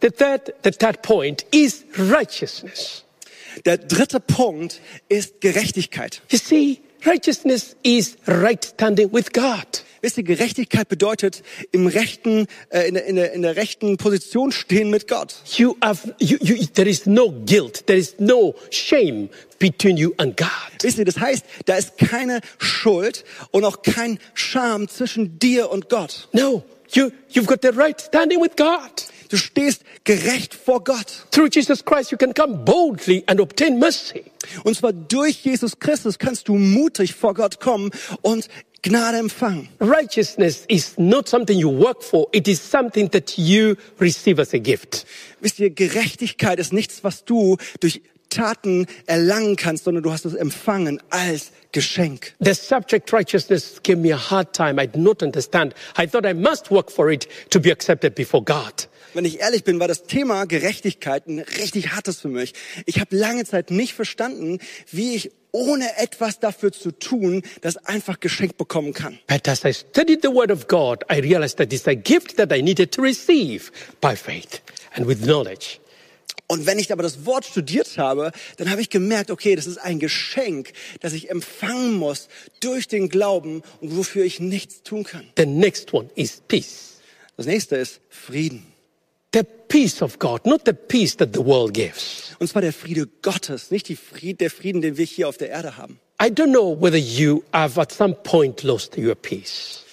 The 0.00 0.10
third, 0.10 0.52
the 0.62 0.70
third 0.70 1.02
point 1.02 1.44
is 1.50 1.84
righteousness. 1.96 3.04
Der 3.64 3.78
dritte 3.78 4.20
Punkt 4.20 4.80
ist 5.08 5.40
Gerechtigkeit. 5.40 6.22
You 6.30 6.38
see, 6.38 6.80
righteousness 7.06 7.76
is 7.82 8.16
right 8.26 8.64
standing 8.64 9.12
with 9.12 9.32
God. 9.32 9.82
Wisst 10.02 10.16
ihr, 10.16 10.24
Gerechtigkeit 10.24 10.88
bedeutet 10.88 11.42
im 11.72 11.86
rechten, 11.86 12.46
äh, 12.70 12.88
in, 12.88 12.94
der, 12.94 13.04
in, 13.04 13.16
der, 13.16 13.32
in 13.32 13.42
der 13.42 13.56
rechten 13.56 13.98
Position 13.98 14.50
stehen 14.50 14.88
mit 14.88 15.08
Gott. 15.08 15.34
You 15.56 15.76
have, 15.82 16.14
you, 16.18 16.38
you, 16.40 16.64
there 16.74 16.88
is 16.88 17.04
no 17.04 17.30
guilt. 17.30 17.86
There 17.86 17.98
is 17.98 18.14
no 18.18 18.54
shame 18.70 19.28
between 19.58 19.98
you 19.98 20.14
and 20.16 20.36
God. 20.38 20.48
Wisst 20.82 20.98
ihr, 20.98 21.04
das 21.04 21.18
heißt, 21.18 21.44
da 21.66 21.76
ist 21.76 21.98
keine 21.98 22.40
Schuld 22.58 23.24
und 23.50 23.64
auch 23.64 23.82
kein 23.82 24.18
Scham 24.32 24.88
zwischen 24.88 25.38
dir 25.38 25.70
und 25.70 25.90
Gott. 25.90 26.28
No, 26.32 26.62
you, 26.92 27.10
you've 27.32 27.46
got 27.46 27.60
the 27.60 27.68
right 27.68 28.00
standing 28.00 28.40
with 28.40 28.56
God. 28.56 29.04
Du 29.30 29.36
stehst 29.36 29.82
gerecht 30.02 30.54
vor 30.54 30.82
Gott. 30.82 31.26
Through 31.30 31.50
Jesus 31.52 31.84
Christ, 31.84 32.10
you 32.10 32.18
can 32.18 32.34
come 32.34 32.64
boldly 32.64 33.22
and 33.26 33.40
obtain 33.40 33.78
mercy. 33.78 34.24
Und 34.64 34.76
zwar 34.76 34.92
durch 34.92 35.44
Jesus 35.44 35.78
Christus 35.78 36.18
kannst 36.18 36.48
du 36.48 36.56
mutig 36.56 37.14
vor 37.14 37.34
Gott 37.34 37.60
kommen 37.60 37.90
und 38.22 38.48
Gnade 38.82 39.18
empfangen. 39.18 39.68
Righteousness 39.80 40.64
is 40.66 40.94
not 40.96 41.28
something 41.28 41.56
you 41.56 41.70
work 41.70 42.02
for. 42.02 42.26
It 42.32 42.48
is 42.48 42.58
something 42.58 43.10
that 43.10 43.36
you 43.36 43.76
receive 44.00 44.40
as 44.40 44.52
a 44.52 44.58
gift. 44.58 45.06
Wisst 45.40 45.60
ihr, 45.60 45.70
Gerechtigkeit 45.70 46.58
ist 46.58 46.72
nichts, 46.72 47.04
was 47.04 47.24
du 47.24 47.56
durch 47.78 48.00
Taten 48.30 48.86
erlangen 49.06 49.56
kannst, 49.56 49.84
sondern 49.84 50.02
du 50.02 50.12
hast 50.12 50.24
es 50.24 50.34
empfangen 50.34 51.02
als 51.10 51.50
Geschenk. 51.72 52.32
The 52.40 52.54
subject 52.54 53.12
righteousness 53.12 53.80
gave 53.82 53.98
me 53.98 54.12
a 54.14 54.30
hard 54.30 54.52
time. 54.52 54.82
I 54.82 54.86
did 54.86 55.02
not 55.02 55.22
understand. 55.22 55.74
I 55.98 56.06
thought 56.06 56.24
I 56.24 56.34
must 56.34 56.70
work 56.70 56.90
for 56.90 57.10
it 57.10 57.28
to 57.50 57.60
be 57.60 57.70
accepted 57.70 58.14
before 58.14 58.42
God. 58.42 58.88
Wenn 59.12 59.24
ich 59.24 59.40
ehrlich 59.40 59.64
bin, 59.64 59.80
war 59.80 59.88
das 59.88 60.04
Thema 60.04 60.44
Gerechtigkeit 60.44 61.26
ein 61.26 61.40
richtig 61.40 61.92
hartes 61.92 62.20
für 62.20 62.28
mich. 62.28 62.54
Ich 62.86 63.00
habe 63.00 63.16
lange 63.16 63.44
Zeit 63.44 63.70
nicht 63.70 63.94
verstanden, 63.94 64.60
wie 64.90 65.16
ich 65.16 65.32
ohne 65.52 65.98
etwas 65.98 66.38
dafür 66.38 66.70
zu 66.72 66.92
tun, 66.92 67.42
das 67.60 67.76
einfach 67.76 68.20
geschenkt 68.20 68.56
bekommen 68.56 68.92
kann. 68.92 69.18
But 69.26 69.48
as 69.48 69.64
I 69.64 69.72
studied 69.72 70.22
the 70.22 70.28
Word 70.28 70.52
of 70.52 70.68
God, 70.68 71.04
I 71.10 71.20
realized 71.20 71.58
that 71.58 71.72
it's 71.72 71.88
a 71.88 71.94
gift 71.94 72.36
that 72.36 72.52
I 72.52 72.62
needed 72.62 72.92
to 72.92 73.02
receive 73.02 73.72
by 74.00 74.14
faith 74.14 74.60
and 74.94 75.08
with 75.08 75.24
knowledge. 75.24 75.80
Und 76.50 76.66
wenn 76.66 76.80
ich 76.80 76.90
aber 76.90 77.04
das 77.04 77.26
Wort 77.26 77.44
studiert 77.44 77.96
habe, 77.96 78.32
dann 78.56 78.72
habe 78.72 78.80
ich 78.80 78.90
gemerkt, 78.90 79.30
okay, 79.30 79.54
das 79.54 79.68
ist 79.68 79.78
ein 79.78 80.00
Geschenk, 80.00 80.72
das 80.98 81.12
ich 81.12 81.30
empfangen 81.30 81.94
muss 81.94 82.26
durch 82.58 82.88
den 82.88 83.08
Glauben 83.08 83.62
und 83.80 83.96
wofür 83.96 84.24
ich 84.24 84.40
nichts 84.40 84.82
tun 84.82 85.04
kann. 85.04 85.24
The 85.36 85.46
next 85.46 85.94
one 85.94 86.10
is 86.16 86.42
peace. 86.48 86.98
Das 87.36 87.46
nächste 87.46 87.76
ist 87.76 88.00
Frieden. 88.08 88.66
The 89.32 89.44
peace 89.68 90.02
of 90.02 90.18
God, 90.18 90.44
not 90.44 90.62
the 90.66 90.72
peace 90.72 91.16
that 91.18 91.28
the 91.34 91.44
world 91.44 91.72
gives. 91.72 92.34
Und 92.40 92.48
zwar 92.48 92.62
der 92.62 92.72
Friede 92.72 93.06
Gottes, 93.22 93.70
nicht 93.70 93.88
die 93.88 93.94
Fried, 93.94 94.40
der 94.40 94.50
Frieden, 94.50 94.80
den 94.80 94.96
wir 94.96 95.04
hier 95.04 95.28
auf 95.28 95.36
der 95.36 95.50
Erde 95.50 95.76
haben. 95.76 96.00
I 96.20 96.26
don't 96.26 96.50
know 96.50 96.76
whether 96.80 96.98
you 96.98 97.44
have 97.52 97.80
at 97.80 97.92
some 97.92 98.16
point 98.24 98.64
lost 98.64 98.98
your 98.98 99.14
peace. 99.14 99.84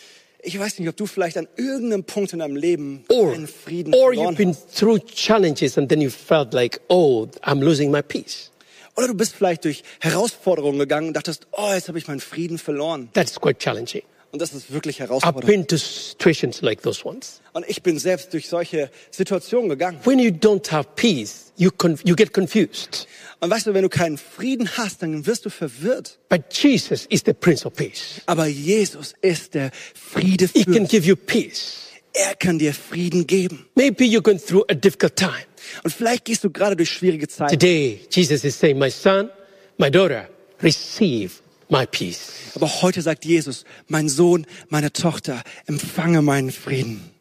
Ich 0.48 0.58
weiß 0.58 0.80
nicht, 0.80 0.88
ob 0.88 0.96
du 0.96 1.06
vielleicht 1.06 1.38
an 1.38 1.46
irgendeinem 1.58 2.06
Punkt 2.06 2.32
in 2.32 2.40
deinem 2.40 2.56
Leben 2.56 3.04
Or, 3.10 3.34
einen 3.34 3.48
Frieden 3.48 3.94
or 3.94 4.14
verloren 4.14 4.30
you've 4.30 4.38
been 4.38 4.50
hast. 4.54 4.78
through 4.78 5.00
challenges 5.06 5.78
and 5.78 5.90
then 5.90 6.00
you 6.00 6.10
felt 6.10 6.54
like, 6.54 6.80
oh, 6.88 7.28
I'm 7.44 7.60
losing 7.62 7.92
my 7.92 8.02
peace. 8.02 8.50
Oder 8.96 9.08
du 9.08 9.14
bist 9.14 9.36
vielleicht 9.36 9.66
durch 9.66 9.84
Herausforderungen 10.00 10.80
gegangen 10.80 11.10
und 11.10 11.14
dachtest, 11.16 11.48
oh, 11.52 11.74
jetzt 11.74 11.90
habe 11.90 11.98
ich 12.00 12.08
meinen 12.08 12.22
Frieden 12.22 12.58
verloren. 12.58 13.10
That's 13.14 13.38
quite 13.40 13.60
challenging. 13.60 14.04
Und 14.32 14.42
das 14.42 14.54
ist 14.54 14.72
wirklich 14.74 14.98
I've 14.98 15.08
herausfordernd. 15.08 15.46
been 15.46 15.68
to 15.68 15.78
situations 15.78 16.62
like 16.62 16.82
those 16.82 17.04
ones. 17.06 17.42
Und 17.54 17.66
ich 17.68 17.82
bin 17.82 17.98
selbst 17.98 18.34
durch 18.34 18.48
solche 18.48 18.90
Situationen 19.10 19.70
gegangen. 19.70 20.00
When 20.04 20.20
you 20.20 20.32
don't 20.32 20.70
have 20.72 20.90
peace, 20.96 21.54
you, 21.56 21.72
you 22.04 22.16
get 22.16 22.34
confused. 22.34 23.08
Und 23.40 23.50
weißt 23.50 23.68
du, 23.68 23.74
wenn 23.74 23.84
du 23.84 23.90
keinen 23.90 24.18
Frieden 24.18 24.70
hast, 24.78 25.02
dann 25.02 25.26
wirst 25.26 25.46
du 25.46 25.50
verwirrt. 25.50 26.20
But 26.30 26.42
Jesus 26.52 27.06
is 27.06 27.24
the 27.26 27.34
Prince 27.34 27.66
of 27.66 27.74
Peace. 27.74 28.22
Aber 28.26 28.48
Jesus 28.48 29.14
ist 29.22 29.54
der 29.54 29.72
Friede 29.94 30.50
He 30.54 30.64
für 30.64 30.74
can 30.74 30.88
give 30.88 31.08
you 31.08 31.16
peace. 31.16 31.84
Er 32.14 32.36
kann 32.36 32.58
dir 32.60 32.74
Frieden 32.74 33.28
geben. 33.28 33.68
Maybe 33.76 34.04
you're 34.04 34.22
going 34.22 34.40
through 34.40 34.66
a 34.70 34.74
difficult 34.74 35.16
time. 35.16 35.46
Und 35.84 35.92
vielleicht 35.92 36.26
gehst 36.26 36.44
du 36.44 36.50
gerade 36.50 36.76
durch 36.76 36.90
schwierige 36.90 37.28
Zeiten. 37.28 37.52
Today, 37.58 38.02
Jesus 38.10 38.44
is 38.44 38.58
saying, 38.60 38.78
My 38.78 38.90
son, 38.90 39.30
my 39.78 39.90
daughter, 39.90 40.28
receive. 40.62 41.32
Aber 41.70 42.82
heute 42.82 43.02
sagt 43.02 43.26
Jesus, 43.26 43.66
mein 43.88 44.10
Sohn, 44.10 44.46
meine 44.70 44.94
Tochter, 44.94 45.44
empfange 45.66 46.22
meinen 46.22 46.52
Frieden. 46.52 47.12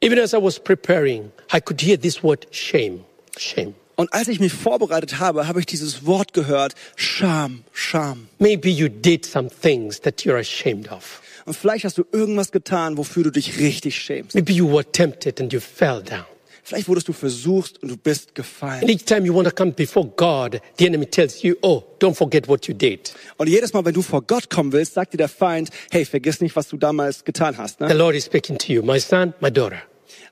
Even 0.00 0.18
as 0.18 0.32
I 0.32 0.42
was 0.42 0.58
preparing, 0.58 1.30
I 1.52 1.60
could 1.60 1.80
hear 1.80 1.96
this 1.96 2.22
word 2.22 2.48
shame. 2.50 3.04
Shame. 3.38 3.74
Und 3.94 4.12
als 4.12 4.26
ich 4.28 4.40
mich 4.40 4.52
vorbereitet 4.52 5.20
habe, 5.20 5.46
habe 5.46 5.60
ich 5.60 5.66
dieses 5.66 6.04
Wort 6.06 6.32
gehört, 6.32 6.74
Scham, 6.96 7.64
Scham. 7.72 8.28
Maybe 8.38 8.68
you 8.68 8.88
did 8.88 9.24
some 9.24 9.48
things 9.48 10.00
that 10.00 10.22
you're 10.22 10.38
ashamed 10.38 10.90
of. 10.90 11.22
Und 11.44 11.56
vielleicht 11.56 11.84
hast 11.84 11.98
du 11.98 12.04
irgendwas 12.10 12.50
getan, 12.52 12.96
wofür 12.96 13.24
du 13.24 13.30
dich 13.30 13.58
richtig 13.58 13.96
schämst. 13.96 14.34
Maybe 14.34 14.52
you 14.52 14.68
were 14.68 14.84
tempted 14.84 15.40
and 15.40 15.52
you 15.52 15.60
fell 15.60 16.02
down. 16.02 16.24
Vielleicht 16.64 16.86
wurdest 16.88 17.08
du 17.08 17.12
versucht 17.12 17.82
und 17.82 17.88
du 17.88 17.96
bist 17.96 18.34
gefallen. 18.36 18.88
each 18.88 19.04
time 19.04 19.26
you 19.26 19.34
want 19.34 19.48
to 19.48 19.54
come 19.54 19.72
before 19.72 20.06
God, 20.16 20.60
the 20.78 20.86
enemy 20.86 21.06
tells 21.06 21.42
you, 21.42 21.56
Oh, 21.62 21.82
don't 21.98 22.14
forget 22.14 22.46
what 22.46 22.66
you 22.68 22.74
did. 22.74 23.12
Und 23.36 23.48
jedes 23.48 23.72
Mal, 23.72 23.84
wenn 23.84 23.94
du 23.94 24.02
vor 24.02 24.22
Gott 24.22 24.48
kommen 24.48 24.72
willst, 24.72 24.94
sagt 24.94 25.12
dir 25.12 25.16
der 25.18 25.28
Feind, 25.28 25.70
hey, 25.90 26.04
vergiss 26.04 26.40
nicht, 26.40 26.54
was 26.54 26.68
du 26.68 26.76
damals 26.76 27.24
getan 27.24 27.58
hast. 27.58 27.78
The 27.78 27.86
Ne? 27.86 27.94
Lord 27.94 28.14
is 28.14 28.24
speaking 28.26 28.58
to 28.58 28.72
you, 28.72 28.82
my 28.82 29.00
son, 29.00 29.34
my 29.40 29.50
daughter. 29.50 29.82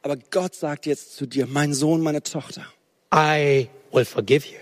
Aber 0.02 0.16
Gott 0.30 0.54
sagt 0.54 0.86
jetzt 0.86 1.16
zu 1.16 1.26
dir, 1.26 1.46
mein 1.48 1.74
Sohn, 1.74 2.00
meine 2.00 2.22
Tochter, 2.22 2.64
I 3.12 3.68
will 3.92 4.04
forgive 4.04 4.46
you. 4.46 4.58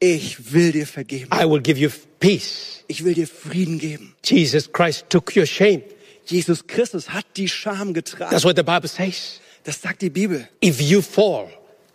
ich 0.00 0.52
will 0.52 0.72
dir 0.72 0.86
vergeben. 0.86 1.30
I 1.32 1.44
will 1.48 1.60
give 1.62 1.78
you 1.78 1.90
peace. 2.18 2.82
Ich 2.88 3.04
will 3.04 3.14
dir 3.14 3.28
Frieden 3.28 3.78
geben. 3.78 4.14
Jesus 4.24 4.72
Christ 4.72 5.06
took 5.10 5.36
your 5.36 5.46
shame. 5.46 5.82
Jesus 6.26 6.66
Christus 6.66 7.10
hat 7.10 7.24
die 7.36 7.48
Scham 7.48 7.94
getragen. 7.94 8.30
That's 8.32 8.44
what 8.44 8.56
the 8.56 8.62
Bible 8.64 8.88
says. 8.88 9.40
Das 9.68 9.82
sagt 9.82 10.00
die 10.00 10.08
Bibel. 10.08 10.48
If 10.64 10.80
you 10.80 11.02
fall, 11.02 11.50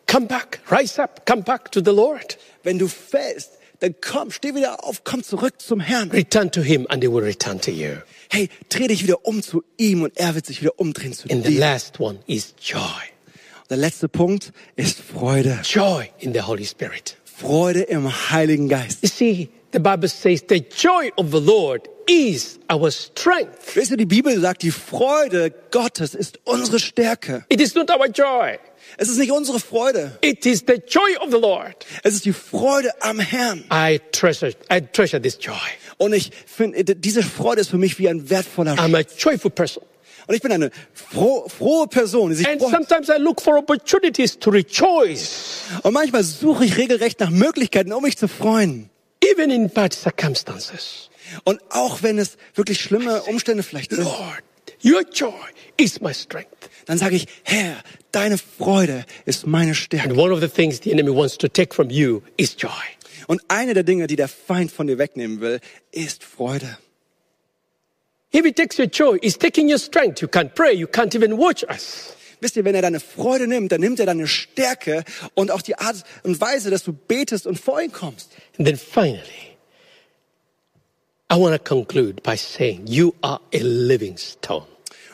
come 0.05 0.27
back, 0.27 0.59
rise 0.69 1.01
up, 1.01 1.25
come 1.25 1.41
back 1.41 1.71
to 1.71 1.81
the 1.83 1.89
Lord. 1.89 2.37
Wenn 2.61 2.77
du 2.77 2.87
fällst, 2.87 3.53
dann 3.79 3.95
komm, 3.99 4.29
steh 4.29 4.53
wieder 4.53 4.83
auf, 4.83 5.03
komm 5.03 5.23
zurück 5.23 5.59
zum 5.59 5.79
Herrn. 5.79 6.11
Return 6.11 6.51
to 6.51 6.61
Him 6.61 6.85
and 6.89 7.03
He 7.03 7.11
will 7.11 7.23
return 7.23 7.59
to 7.61 7.71
you. 7.71 7.95
Hey, 8.29 8.49
dreh 8.69 8.89
dich 8.89 9.01
wieder 9.01 9.25
um 9.25 9.41
zu 9.41 9.63
ihm 9.77 10.03
und 10.03 10.15
er 10.17 10.35
wird 10.35 10.45
sich 10.45 10.61
wieder 10.61 10.79
umdrehen 10.79 11.13
zu 11.13 11.27
And 11.31 11.43
the 11.43 11.53
dir. 11.53 11.59
last 11.61 11.99
one 11.99 12.19
is 12.27 12.53
joy. 12.61 12.77
Der 13.71 13.77
letzte 13.77 14.07
Punkt 14.07 14.53
ist 14.75 14.99
Freude. 14.99 15.59
Joy 15.63 16.11
in 16.19 16.31
the 16.31 16.41
Holy 16.41 16.67
Spirit. 16.67 17.17
Freude 17.25 17.81
im 17.81 18.07
Heiligen 18.29 18.69
Geist. 18.69 18.99
You 19.01 19.09
see, 19.09 19.49
the 19.71 19.79
Bible 19.79 20.09
says 20.09 20.43
the 20.47 20.63
joy 20.77 21.09
of 21.17 21.31
the 21.31 21.39
Lord 21.39 21.89
is 22.07 22.59
our 22.71 22.91
strength. 22.91 23.75
Wisst 23.75 23.91
ihr, 23.91 23.97
die 23.97 24.05
Bibel 24.05 24.39
sagt, 24.39 24.61
die 24.63 24.71
Freude 24.71 25.51
Gottes 25.71 26.15
ist 26.15 26.39
unsere 26.43 26.79
Stärke. 26.79 27.45
It 27.49 27.61
is 27.61 27.75
not 27.75 27.89
our 27.89 28.07
joy. 28.07 28.57
Es 28.97 29.09
ist 29.09 29.17
nicht 29.17 29.31
unsere 29.31 29.59
Freude. 29.59 30.17
It 30.21 30.45
is 30.45 30.63
the 30.67 30.81
joy 30.87 31.15
of 31.19 31.31
the 31.31 31.37
Lord. 31.39 31.85
Es 32.03 32.13
ist 32.13 32.25
die 32.25 32.33
Freude 32.33 32.89
am 33.01 33.19
Herrn. 33.19 33.63
I 33.71 33.99
treasure, 34.11 34.51
I 34.71 34.81
treasure 34.81 35.21
this 35.21 35.37
joy. 35.41 35.55
Und 35.97 36.13
ich 36.13 36.31
finde, 36.45 36.83
diese 36.95 37.23
Freude 37.23 37.61
ist 37.61 37.69
für 37.69 37.77
mich 37.77 37.97
wie 37.99 38.09
ein 38.09 38.29
wertvoller 38.29 38.73
I'm 38.75 38.95
a 38.97 39.03
joyful 39.17 39.51
person. 39.51 39.83
Und 40.27 40.35
ich 40.35 40.41
bin 40.41 40.51
eine 40.53 40.71
froh, 40.93 41.47
frohe 41.49 41.87
Person, 41.87 42.29
die 42.29 42.35
sich 42.37 42.47
And 42.47 42.61
freut. 42.61 42.71
sometimes 42.71 43.09
I 43.09 43.19
look 43.21 43.41
for 43.41 43.57
opportunities 43.57 44.37
to 44.39 44.51
rejoice, 44.51 45.63
Und 45.81 45.93
manchmal 45.93 46.23
suche 46.23 46.63
ich 46.65 46.77
regelrecht 46.77 47.19
nach 47.19 47.29
Möglichkeiten, 47.29 47.91
um 47.93 48.03
mich 48.03 48.17
zu 48.17 48.27
freuen. 48.27 48.89
even 49.21 49.49
in 49.49 49.69
bad 49.69 49.93
circumstances. 49.93 51.09
Und 51.43 51.61
auch 51.69 52.03
wenn 52.03 52.17
es 52.19 52.37
wirklich 52.55 52.81
schlimme 52.81 53.23
Umstände 53.23 53.63
vielleicht 53.63 53.91
sind, 53.91 54.03
Lord, 54.03 54.43
your 54.83 55.01
joy 55.11 55.33
is 55.77 56.01
my 56.01 56.13
strength. 56.13 56.69
dann 56.85 56.97
sage 56.97 57.15
ich, 57.15 57.27
Herr, 57.43 57.83
deine 58.11 58.37
Freude 58.37 59.05
ist 59.25 59.47
meine 59.47 59.75
Stärke. 59.75 60.09
And 60.09 60.17
one 60.17 60.33
of 60.33 60.41
the 60.41 60.47
things 60.47 60.79
the 60.83 60.91
enemy 60.91 61.13
wants 61.13 61.37
to 61.37 61.47
take 61.47 61.73
from 61.73 61.89
you 61.89 62.21
is 62.37 62.55
joy. 62.57 62.69
Und 63.27 63.41
eine 63.47 63.73
der 63.73 63.83
Dinge, 63.83 64.07
die 64.07 64.15
der 64.15 64.27
Feind 64.27 64.71
von 64.71 64.87
dir 64.87 64.97
wegnehmen 64.97 65.39
will, 65.39 65.59
ist 65.91 66.23
Freude. 66.23 66.77
If 68.35 68.43
he 68.43 68.51
takes 68.51 68.79
your 68.79 68.87
joy, 68.87 69.19
he's 69.21 69.37
taking 69.37 69.69
your 69.69 69.77
strength. 69.77 70.21
You 70.21 70.27
can't 70.27 70.55
pray, 70.55 70.73
you 70.73 70.87
can't 70.87 71.15
even 71.15 71.37
watch 71.37 71.63
us. 71.69 72.13
Wisst 72.41 72.57
ihr, 72.57 72.65
wenn 72.65 72.75
er 72.75 72.81
deine 72.81 72.99
Freude 72.99 73.47
nimmt, 73.47 73.71
dann 73.71 73.79
nimmt 73.79 73.99
er 73.99 74.05
deine 74.05 74.27
Stärke 74.27 75.05
und 75.33 75.49
auch 75.49 75.61
die 75.61 75.77
Art 75.77 76.03
und 76.23 76.41
Weise, 76.41 76.69
dass 76.71 76.83
du 76.83 76.91
betest 76.91 77.47
und 77.47 77.57
vor 77.57 77.81
ihn 77.81 77.91
kommst. 77.91 78.31
And 78.57 78.67
then 78.67 78.75
finally, 78.75 79.52
I 81.33 81.35
want 81.35 81.55
to 81.55 81.57
conclude 81.57 82.21
by 82.21 82.35
saying 82.35 82.83
you 82.85 83.15
are 83.23 83.39
a 83.51 83.59
living 83.63 84.17
stone. 84.17 84.67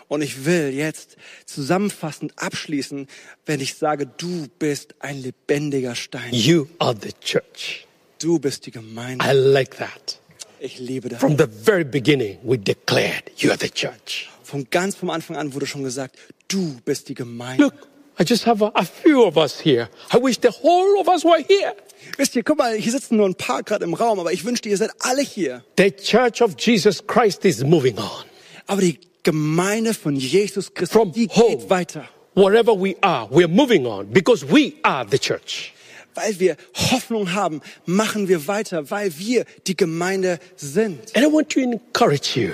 Und 0.09 0.21
ich 0.21 0.43
will 0.43 0.73
jetzt 0.73 1.15
zusammenfassend 1.45 2.33
abschließen, 2.35 3.07
wenn 3.45 3.61
ich 3.61 3.75
sage, 3.75 4.05
du 4.05 4.47
bist 4.59 4.95
ein 4.99 5.21
lebendiger 5.21 5.95
Stein. 5.95 6.33
You 6.33 6.67
are 6.77 6.93
the 6.99 7.13
church. 7.21 7.87
Du 8.19 8.37
bist 8.37 8.65
die 8.65 8.71
Gemeinde. 8.71 9.23
I 9.25 9.31
like 9.31 9.77
that. 9.77 10.19
Ich 10.59 10.77
liebe 10.77 11.07
das. 11.07 11.21
From 11.21 11.37
the 11.37 11.47
very 11.47 11.85
beginning, 11.85 12.37
we 12.43 12.57
declared 12.57 13.31
you 13.37 13.51
are 13.51 13.57
the 13.57 13.69
church. 13.69 14.29
Von 14.43 14.67
ganz 14.69 14.95
vom 14.95 15.11
Anfang 15.11 15.37
an 15.37 15.53
wurde 15.53 15.67
schon 15.67 15.83
gesagt, 15.83 16.17
du 16.49 16.81
bist 16.83 17.07
die 17.07 17.13
Gemeinde. 17.13 17.63
Look, 17.63 17.87
I 18.19 18.25
just 18.25 18.45
have 18.45 18.61
a, 18.61 18.71
a 18.75 18.83
few 18.83 19.23
of 19.23 19.37
us 19.37 19.59
here. 19.61 19.87
I 20.11 20.17
wish 20.17 20.39
the 20.39 20.51
whole 20.51 20.99
of 20.99 21.07
us 21.07 21.23
were 21.23 21.41
here. 21.41 21.73
Wisst 22.17 22.35
ihr, 22.35 22.43
guck 22.43 22.57
mal, 22.57 22.75
hier 22.75 22.91
sitzen 22.91 23.17
nur 23.17 23.27
ein 23.27 23.35
paar 23.35 23.63
gerade 23.63 23.85
im 23.85 23.93
Raum, 23.93 24.19
aber 24.19 24.33
ich 24.33 24.43
wünschte, 24.43 24.67
ihr 24.67 24.77
seid 24.77 24.91
alle 24.99 25.21
hier. 25.21 25.63
The 25.77 25.91
church 25.91 26.41
of 26.41 26.55
Jesus 26.57 27.05
Christ 27.05 27.45
is 27.45 27.63
moving 27.63 27.97
on. 27.97 28.25
Aber 28.67 28.81
die 28.81 28.99
Gemeinde 29.23 29.93
von 29.93 30.15
Jesus 30.15 30.73
Christus, 30.73 30.91
From 30.91 31.11
die 31.13 31.27
home. 31.27 31.57
geht 31.57 31.69
weiter. 31.69 32.09
Wherever 32.35 32.73
we 32.73 32.95
are, 33.01 33.27
we're 33.31 33.47
moving 33.47 33.85
on 33.85 34.07
because 34.11 34.45
we 34.45 34.73
are 34.83 35.05
the 35.09 35.17
church. 35.19 35.73
Weil 36.15 36.37
wir 36.39 36.57
Hoffnung 36.91 37.33
haben, 37.33 37.61
machen 37.85 38.27
wir 38.27 38.47
weiter, 38.47 38.89
weil 38.91 39.17
wir 39.17 39.45
die 39.67 39.77
Gemeinde 39.77 40.39
sind. 40.57 41.15
And 41.15 41.25
I 41.25 41.31
want 41.31 41.49
to 41.51 41.59
encourage 41.61 42.37
you. 42.39 42.51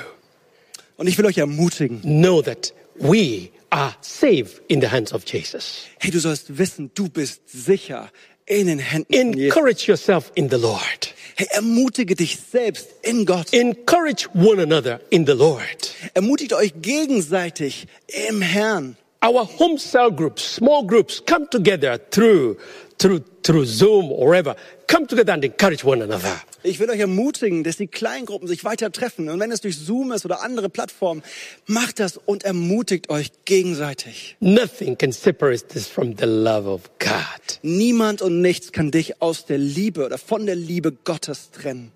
Und 0.98 1.08
ich 1.08 1.18
will 1.18 1.26
euch 1.26 1.38
ermutigen, 1.38 2.02
Know 2.02 2.42
that 2.42 2.74
we 3.00 3.52
are 3.72 3.94
safe 4.02 4.60
in 4.70 4.80
the 4.80 4.88
hands 4.88 5.12
of 5.12 5.26
Jesus. 5.26 5.88
hey, 6.00 6.12
du 6.12 6.20
sollst 6.20 6.58
wissen, 6.58 6.92
du 6.94 7.10
bist 7.10 7.42
sicher 7.48 8.10
in 8.48 8.68
den 8.68 8.80
Händen. 8.80 9.14
Encourage 9.14 9.88
yourself 9.88 10.32
in 10.36 10.50
the 10.50 10.58
Lord. 10.58 11.14
Hey, 11.38 11.48
ermutige 11.52 12.16
dich 12.16 12.38
selbst 12.40 12.88
in 13.04 13.26
Gott. 13.26 13.54
Encourage 13.54 14.28
one 14.34 14.60
another 14.60 15.02
in 15.10 15.26
the 15.26 15.34
Lord. 15.34 15.94
Ermutigt 16.14 16.54
euch 16.54 16.74
gegenseitig 16.82 17.88
im 18.08 18.42
Herrn. 18.42 18.96
Our 19.22 19.46
home 19.46 19.78
cell 19.78 20.12
groups, 20.12 20.44
small 20.44 20.86
groups, 20.86 21.22
come 21.26 21.48
together 21.50 21.98
through, 21.98 22.58
through, 23.00 23.22
through 23.46 23.66
Zoom 23.66 24.12
or 24.12 24.28
wherever. 24.30 24.56
Come 24.88 25.08
together 25.08 25.34
and 25.34 25.46
encourage 25.46 25.84
one 25.86 26.02
another. 26.02 26.42
Ich 26.64 26.80
will 26.80 26.90
euch 26.90 27.00
ermutigen, 27.00 27.64
dass 27.64 27.78
die 27.78 27.88
Kleingruppen 27.88 28.48
sich 28.48 28.64
weiter 28.64 28.92
treffen. 28.92 29.30
Und 29.30 29.40
wenn 29.40 29.52
es 29.52 29.62
durch 29.62 29.78
Zoom 29.78 30.12
ist 30.12 30.26
oder 30.26 30.42
andere 30.42 30.68
Plattformen, 30.68 31.22
macht 31.68 32.00
das 32.00 32.18
und 32.18 32.44
ermutigt 32.44 33.10
euch 33.10 33.32
gegenseitig. 33.46 34.36
Nothing 34.40 34.98
can 34.98 35.12
separate 35.12 35.64
us 35.76 35.88
from 35.88 36.16
the 36.18 36.26
love 36.26 36.68
of 36.68 36.90
God. 37.00 37.60
Niemand 37.62 38.22
und 38.22 38.42
nichts 38.42 38.72
kann 38.72 38.90
dich 38.90 39.22
aus 39.22 39.46
der 39.46 39.60
Liebe 39.60 40.06
oder 40.06 40.18
von 40.18 40.46
der 40.46 40.56
Liebe 40.56 40.92
Gottes 40.92 41.52
trennen. 41.52 41.92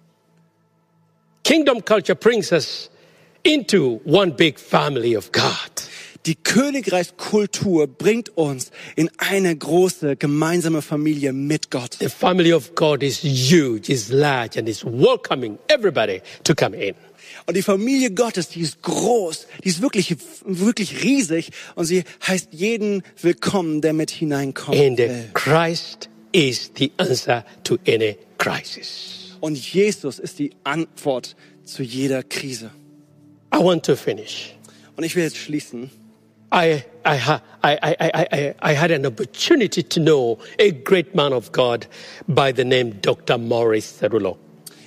Kingdom 1.44 1.84
culture 1.84 2.16
brings 2.16 2.52
us 2.52 2.92
into 3.42 4.02
one 4.06 4.32
big 4.32 4.60
family 4.60 5.18
of 5.18 5.32
God. 5.32 5.72
Die 6.26 6.36
Königreichskultur 6.36 7.88
bringt 7.88 8.36
uns 8.38 8.72
in 8.96 9.10
eine 9.18 9.56
große 9.56 10.18
gemeinsame 10.18 10.82
Familie 10.82 11.32
mit 11.32 11.72
Gott. 11.72 11.98
The 12.00 12.10
family 12.10 12.54
of 12.54 12.76
God 12.76 13.04
is 13.04 13.22
huge, 13.24 13.90
is 13.92 14.10
large, 14.10 14.60
and 14.60 14.68
is 14.68 14.84
welcoming 14.84 15.58
everybody 15.70 16.22
to 16.44 16.54
come 16.54 16.76
in. 16.76 16.96
Und 17.46 17.56
die 17.56 17.62
Familie 17.62 18.12
Gottes, 18.12 18.50
die 18.50 18.62
ist 18.62 18.82
groß, 18.82 19.48
die 19.64 19.70
ist 19.70 19.82
wirklich, 19.82 20.16
wirklich 20.44 21.04
riesig 21.04 21.52
und 21.76 21.86
sie 21.86 22.04
heißt 22.28 22.50
jeden 22.52 23.04
willkommen, 23.22 23.82
der 23.82 23.94
mit 23.94 24.12
hineinkommen 24.12 25.00
And. 25.00 25.34
Christ 25.34 26.10
is 26.32 26.72
the 26.78 26.92
answer 26.98 27.46
to 27.64 27.78
any 27.88 28.18
crisis. 28.38 29.38
Und 29.40 29.58
Jesus 29.58 30.20
ist 30.20 30.40
die 30.40 30.52
Antwort 30.64 31.36
zu 31.64 31.82
jeder 31.82 32.24
Krise. 32.24 32.72
I 33.54 33.60
want 33.60 33.86
to 33.86 33.96
finish. 33.96 34.56
Und 34.96 35.04
ich 35.04 35.16
will 35.16 35.24
jetzt 35.24 35.38
schließen. 35.38 35.90
I, 36.52 36.84
I, 37.06 37.42
I, 37.64 37.80
I, 38.02 38.56
I, 38.60 38.74
had 38.74 38.92
an 38.92 39.06
opportunity 39.06 39.84
to 39.84 40.00
know 40.00 40.40
a 40.58 40.72
great 40.72 41.14
man 41.14 41.32
of 41.32 41.52
God 41.52 41.86
by 42.28 42.52
the 42.52 42.64
name 42.64 43.00
Dr. 43.02 43.38
Maurice 43.38 44.00
Cerullo. 44.00 44.38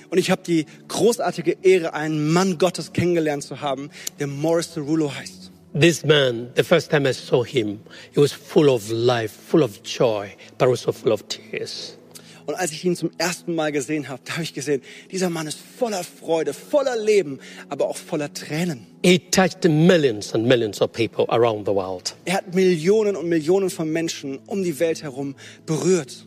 Und 0.09 0.19
ich 0.19 0.29
habe 0.29 0.43
die 0.43 0.65
großartige 0.89 1.57
Ehre, 1.63 1.93
einen 1.93 2.31
Mann 2.31 2.59
Gottes 2.59 2.93
kennengelernt 2.93 3.43
zu 3.43 3.61
haben, 3.61 3.89
der 4.19 4.27
Morris 4.27 4.73
Cerullo 4.73 5.11
heißt. 5.11 5.51
This 5.73 6.05
man, 6.05 6.51
the 6.55 6.63
first 6.63 6.91
time 6.91 7.09
I 7.09 7.13
saw 7.13 7.43
him, 7.43 7.79
he 8.13 8.21
was 8.21 8.31
full 8.31 8.69
of 8.69 8.91
life, 8.91 9.33
full 9.33 9.63
of 9.63 9.81
joy, 9.81 10.35
but 10.59 10.67
also 10.67 10.91
full 10.91 11.11
of 11.11 11.27
tears. 11.29 11.97
Und 12.45 12.55
als 12.55 12.71
ich 12.71 12.83
ihn 12.83 12.95
zum 12.95 13.11
ersten 13.17 13.55
Mal 13.55 13.71
gesehen 13.71 14.09
habe, 14.09 14.21
da 14.25 14.33
habe 14.33 14.43
ich 14.43 14.53
gesehen, 14.53 14.81
dieser 15.11 15.29
Mann 15.29 15.47
ist 15.47 15.59
voller 15.77 16.03
Freude, 16.03 16.53
voller 16.53 16.97
Leben, 16.97 17.39
aber 17.69 17.87
auch 17.87 17.97
voller 17.97 18.33
Tränen. 18.33 18.87
He 19.03 19.19
touched 19.19 19.63
millions 19.65 20.33
and 20.33 20.45
millions 20.45 20.81
of 20.81 20.91
people 20.91 21.25
around 21.29 21.65
the 21.67 21.73
world. 21.73 22.15
Er 22.25 22.35
hat 22.35 22.53
Millionen 22.53 23.15
und 23.15 23.27
Millionen 23.27 23.69
von 23.69 23.89
Menschen 23.89 24.39
um 24.47 24.63
die 24.63 24.79
Welt 24.79 25.03
herum 25.03 25.35
berührt. 25.65 26.25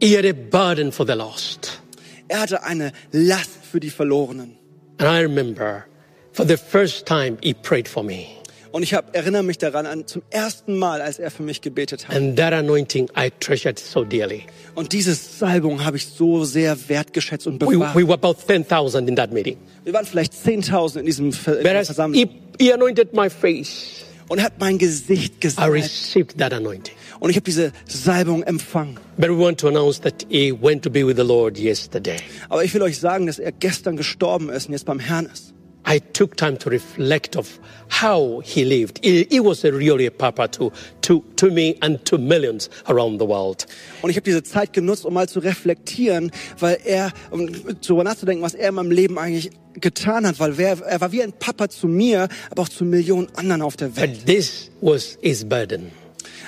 He 0.00 0.16
had 0.16 0.26
a 0.26 0.32
burden 0.32 0.92
for 0.92 1.06
the 1.06 1.14
lost. 1.14 1.80
Er 2.28 2.40
hatte 2.40 2.62
eine 2.62 2.92
Last 3.12 3.50
für 3.70 3.80
die 3.80 3.90
Verlorenen. 3.90 4.58
And 4.98 5.08
I 5.08 5.22
remember 5.22 5.86
for 6.32 6.46
the 6.46 6.56
first 6.56 7.06
time 7.06 7.38
he 7.42 7.54
prayed 7.54 7.88
for 7.88 8.02
me. 8.02 8.35
Und 8.76 8.82
ich 8.82 8.92
hab, 8.92 9.16
erinnere 9.16 9.42
mich 9.42 9.56
daran 9.56 9.86
an 9.86 10.06
zum 10.06 10.20
ersten 10.28 10.76
Mal, 10.76 11.00
als 11.00 11.18
er 11.18 11.30
für 11.30 11.42
mich 11.42 11.62
gebetet 11.62 12.08
hat. 12.08 12.14
And 12.14 12.36
that 12.36 12.52
anointing 12.52 13.08
I 13.16 13.32
treasured 13.40 13.78
so 13.78 14.04
dearly. 14.04 14.42
Und 14.74 14.92
diese 14.92 15.14
Salbung 15.14 15.82
habe 15.82 15.96
ich 15.96 16.04
so 16.08 16.44
sehr 16.44 16.76
wertgeschätzt 16.90 17.46
und 17.46 17.54
We, 17.62 17.70
bewahrt. 17.70 17.96
we 17.96 18.06
were 18.06 18.12
about 18.12 18.34
10,000 18.46 19.08
in 19.08 19.16
that 19.16 19.32
meeting. 19.32 19.56
Wir 19.84 19.94
waren 19.94 20.04
vielleicht 20.04 20.34
10.000 20.34 20.98
in 21.00 21.06
diesem 21.06 21.32
Ver 21.32 21.64
Whereas 21.64 21.86
Versammlung. 21.86 22.20
he, 22.20 22.28
he 22.62 22.70
anointed 22.70 23.14
my 23.14 23.30
face, 23.30 24.04
Und 24.28 24.40
er 24.40 24.44
hat 24.44 24.58
mein 24.60 24.76
Gesicht 24.76 25.36
I 25.36 25.40
gesalbt. 25.40 25.72
received 25.72 26.36
that 26.36 26.52
anointing. 26.52 26.94
Und 27.18 27.30
ich 27.30 27.36
habe 27.36 27.44
diese 27.44 27.72
Salbung 27.88 28.42
empfangen. 28.42 28.98
But 29.16 29.30
we 29.30 29.38
want 29.38 29.58
to 29.60 29.68
announce 29.68 30.02
that 30.02 30.26
he 30.28 30.52
went 30.52 30.82
to 30.82 30.90
be 30.90 31.06
with 31.06 31.16
the 31.16 31.22
Lord 31.24 31.58
yesterday. 31.58 32.18
Aber 32.50 32.62
ich 32.62 32.74
will 32.74 32.82
euch 32.82 32.98
sagen, 32.98 33.26
dass 33.26 33.38
er 33.38 33.52
gestern 33.52 33.96
gestorben 33.96 34.50
ist 34.50 34.66
und 34.66 34.72
jetzt 34.74 34.84
beim 34.84 34.98
Herrn 34.98 35.30
ist. 35.32 35.54
I 35.88 36.00
took 36.00 36.36
time 36.36 36.58
to 36.58 36.70
reflect 36.70 37.36
of 37.36 37.60
how 37.88 38.40
he 38.44 38.64
lived. 38.64 38.98
He, 39.04 39.38
was 39.38 39.64
a 39.64 39.70
really 39.72 40.06
a 40.06 40.10
papa 40.10 40.48
to, 40.48 40.72
to, 41.02 41.22
to 41.36 41.50
me 41.50 41.76
and 41.80 42.04
to 42.06 42.18
millions 42.18 42.68
around 42.88 43.20
the 43.20 43.26
world. 43.26 43.66
Und 44.02 44.10
ich 44.10 44.16
habe 44.16 44.24
diese 44.24 44.42
Zeit 44.42 44.72
genutzt, 44.72 45.04
um 45.04 45.14
mal 45.14 45.28
zu 45.28 45.38
reflektieren, 45.38 46.32
weil 46.58 46.78
er, 46.84 47.12
um 47.30 47.48
darüber 47.80 48.02
nachzudenken, 48.02 48.42
was 48.42 48.54
er 48.54 48.70
in 48.70 48.74
meinem 48.74 48.90
Leben 48.90 49.16
eigentlich 49.16 49.50
getan 49.74 50.26
hat, 50.26 50.40
weil 50.40 50.58
wer, 50.58 50.80
er 50.80 51.00
war 51.00 51.12
wie 51.12 51.22
ein 51.22 51.32
Papa 51.32 51.68
zu 51.68 51.86
mir, 51.86 52.28
aber 52.50 52.62
auch 52.62 52.68
zu 52.68 52.84
Millionen 52.84 53.28
anderen 53.36 53.62
auf 53.62 53.76
der 53.76 53.94
Welt. 53.96 54.18
But 54.18 54.26
this 54.26 54.70
was 54.80 55.18
his 55.20 55.44
burden, 55.44 55.92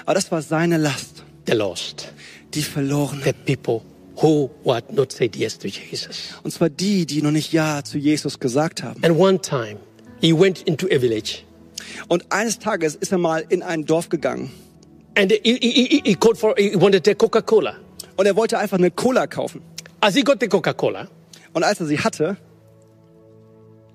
Aber 0.04 0.14
das 0.14 0.32
war 0.32 0.42
seine 0.42 0.78
Last, 0.78 1.22
the 1.46 1.52
lost, 1.52 2.12
die 2.54 2.62
Verlorenen. 2.62 3.22
the 3.22 3.32
people 3.54 3.82
who 4.20 4.50
had 4.66 4.92
not 4.92 5.12
said 5.12 5.36
yes 5.36 5.58
to 5.58 5.68
Jesus. 5.68 6.34
Und 6.42 6.50
zwar 6.50 6.68
die, 6.68 7.06
die 7.06 7.22
noch 7.22 7.30
nicht 7.30 7.52
Ja 7.52 7.82
zu 7.84 7.98
Jesus 7.98 8.38
gesagt 8.38 8.82
haben. 8.82 9.02
And 9.04 9.18
one 9.18 9.40
time, 9.40 9.78
he 10.20 10.32
went 10.32 10.62
into 10.62 10.86
a 10.86 10.98
village 10.98 11.44
Und 12.08 12.24
eines 12.30 12.58
Tages 12.58 12.96
ist 12.96 13.12
er 13.12 13.18
mal 13.18 13.44
in 13.48 13.62
ein 13.62 13.84
Dorf 13.84 14.08
gegangen 14.08 14.50
and 15.16 15.32
he, 15.32 15.58
he, 15.60 15.70
he, 15.70 16.02
he 16.04 16.14
called 16.14 16.38
for, 16.38 16.54
he 16.56 16.74
wanted 16.74 17.06
a 17.08 17.14
Coca-Cola. 17.14 17.76
und 18.16 18.26
er 18.26 18.36
wollte 18.36 18.58
einfach 18.58 18.78
eine 18.78 18.90
Cola 18.90 19.26
kaufen. 19.26 19.62
As 20.00 20.14
he 20.14 20.22
got 20.22 20.38
the 20.40 20.48
Coca-Cola, 20.48 21.08
Und 21.52 21.64
als 21.64 21.80
er 21.80 21.86
sie 21.86 21.98
hatte, 21.98 22.36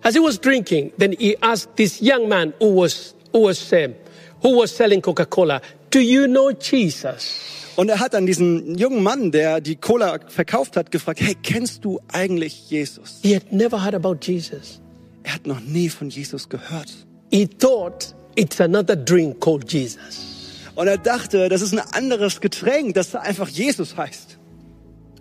as 0.01 0.15
he 0.15 0.19
was 0.19 0.39
drinking, 0.39 0.91
then 0.97 1.13
he 1.13 1.37
asked 1.41 1.75
this 1.77 2.01
young 2.01 2.27
man 2.27 2.53
who 2.59 2.81
was, 2.81 3.15
who 3.31 3.47
was, 3.47 3.71
um, 3.71 3.95
who 4.41 4.61
was 4.61 4.75
selling 4.75 5.01
Coca-Cola, 5.01 5.61
do 5.89 5.99
you 5.99 6.27
know 6.27 6.51
Jesus? 6.51 7.62
Und 7.75 7.89
er 7.89 7.99
hat 7.99 8.13
dann 8.13 8.25
diesen 8.25 8.77
jungen 8.77 9.03
Mann, 9.03 9.31
der 9.31 9.61
die 9.61 9.75
Cola 9.75 10.19
verkauft 10.27 10.77
hat, 10.77 10.91
gefragt, 10.91 11.21
hey, 11.21 11.35
kennst 11.41 11.83
du 11.85 11.99
eigentlich 12.11 12.69
Jesus? 12.69 13.19
He 13.21 13.35
had 13.35 13.51
never 13.51 13.83
heard 13.83 13.95
about 13.95 14.17
Jesus. 14.21 14.81
Er 15.23 15.35
hat 15.35 15.47
noch 15.47 15.59
nie 15.59 15.89
von 15.89 16.09
Jesus 16.09 16.49
gehört. 16.49 16.91
he 17.33 17.47
thought 17.47 18.13
it's 18.35 18.61
another 18.61 18.95
drink 18.95 19.39
called 19.39 19.71
Jesus. 19.71 20.69
Und 20.75 20.87
er 20.87 20.97
dachte, 20.97 21.49
das 21.49 21.61
ist 21.61 21.73
ein 21.73 21.79
anderes 21.79 22.39
Getränk, 22.41 22.93
das 22.93 23.15
einfach 23.15 23.49
Jesus 23.49 23.97
heißt. 23.97 24.37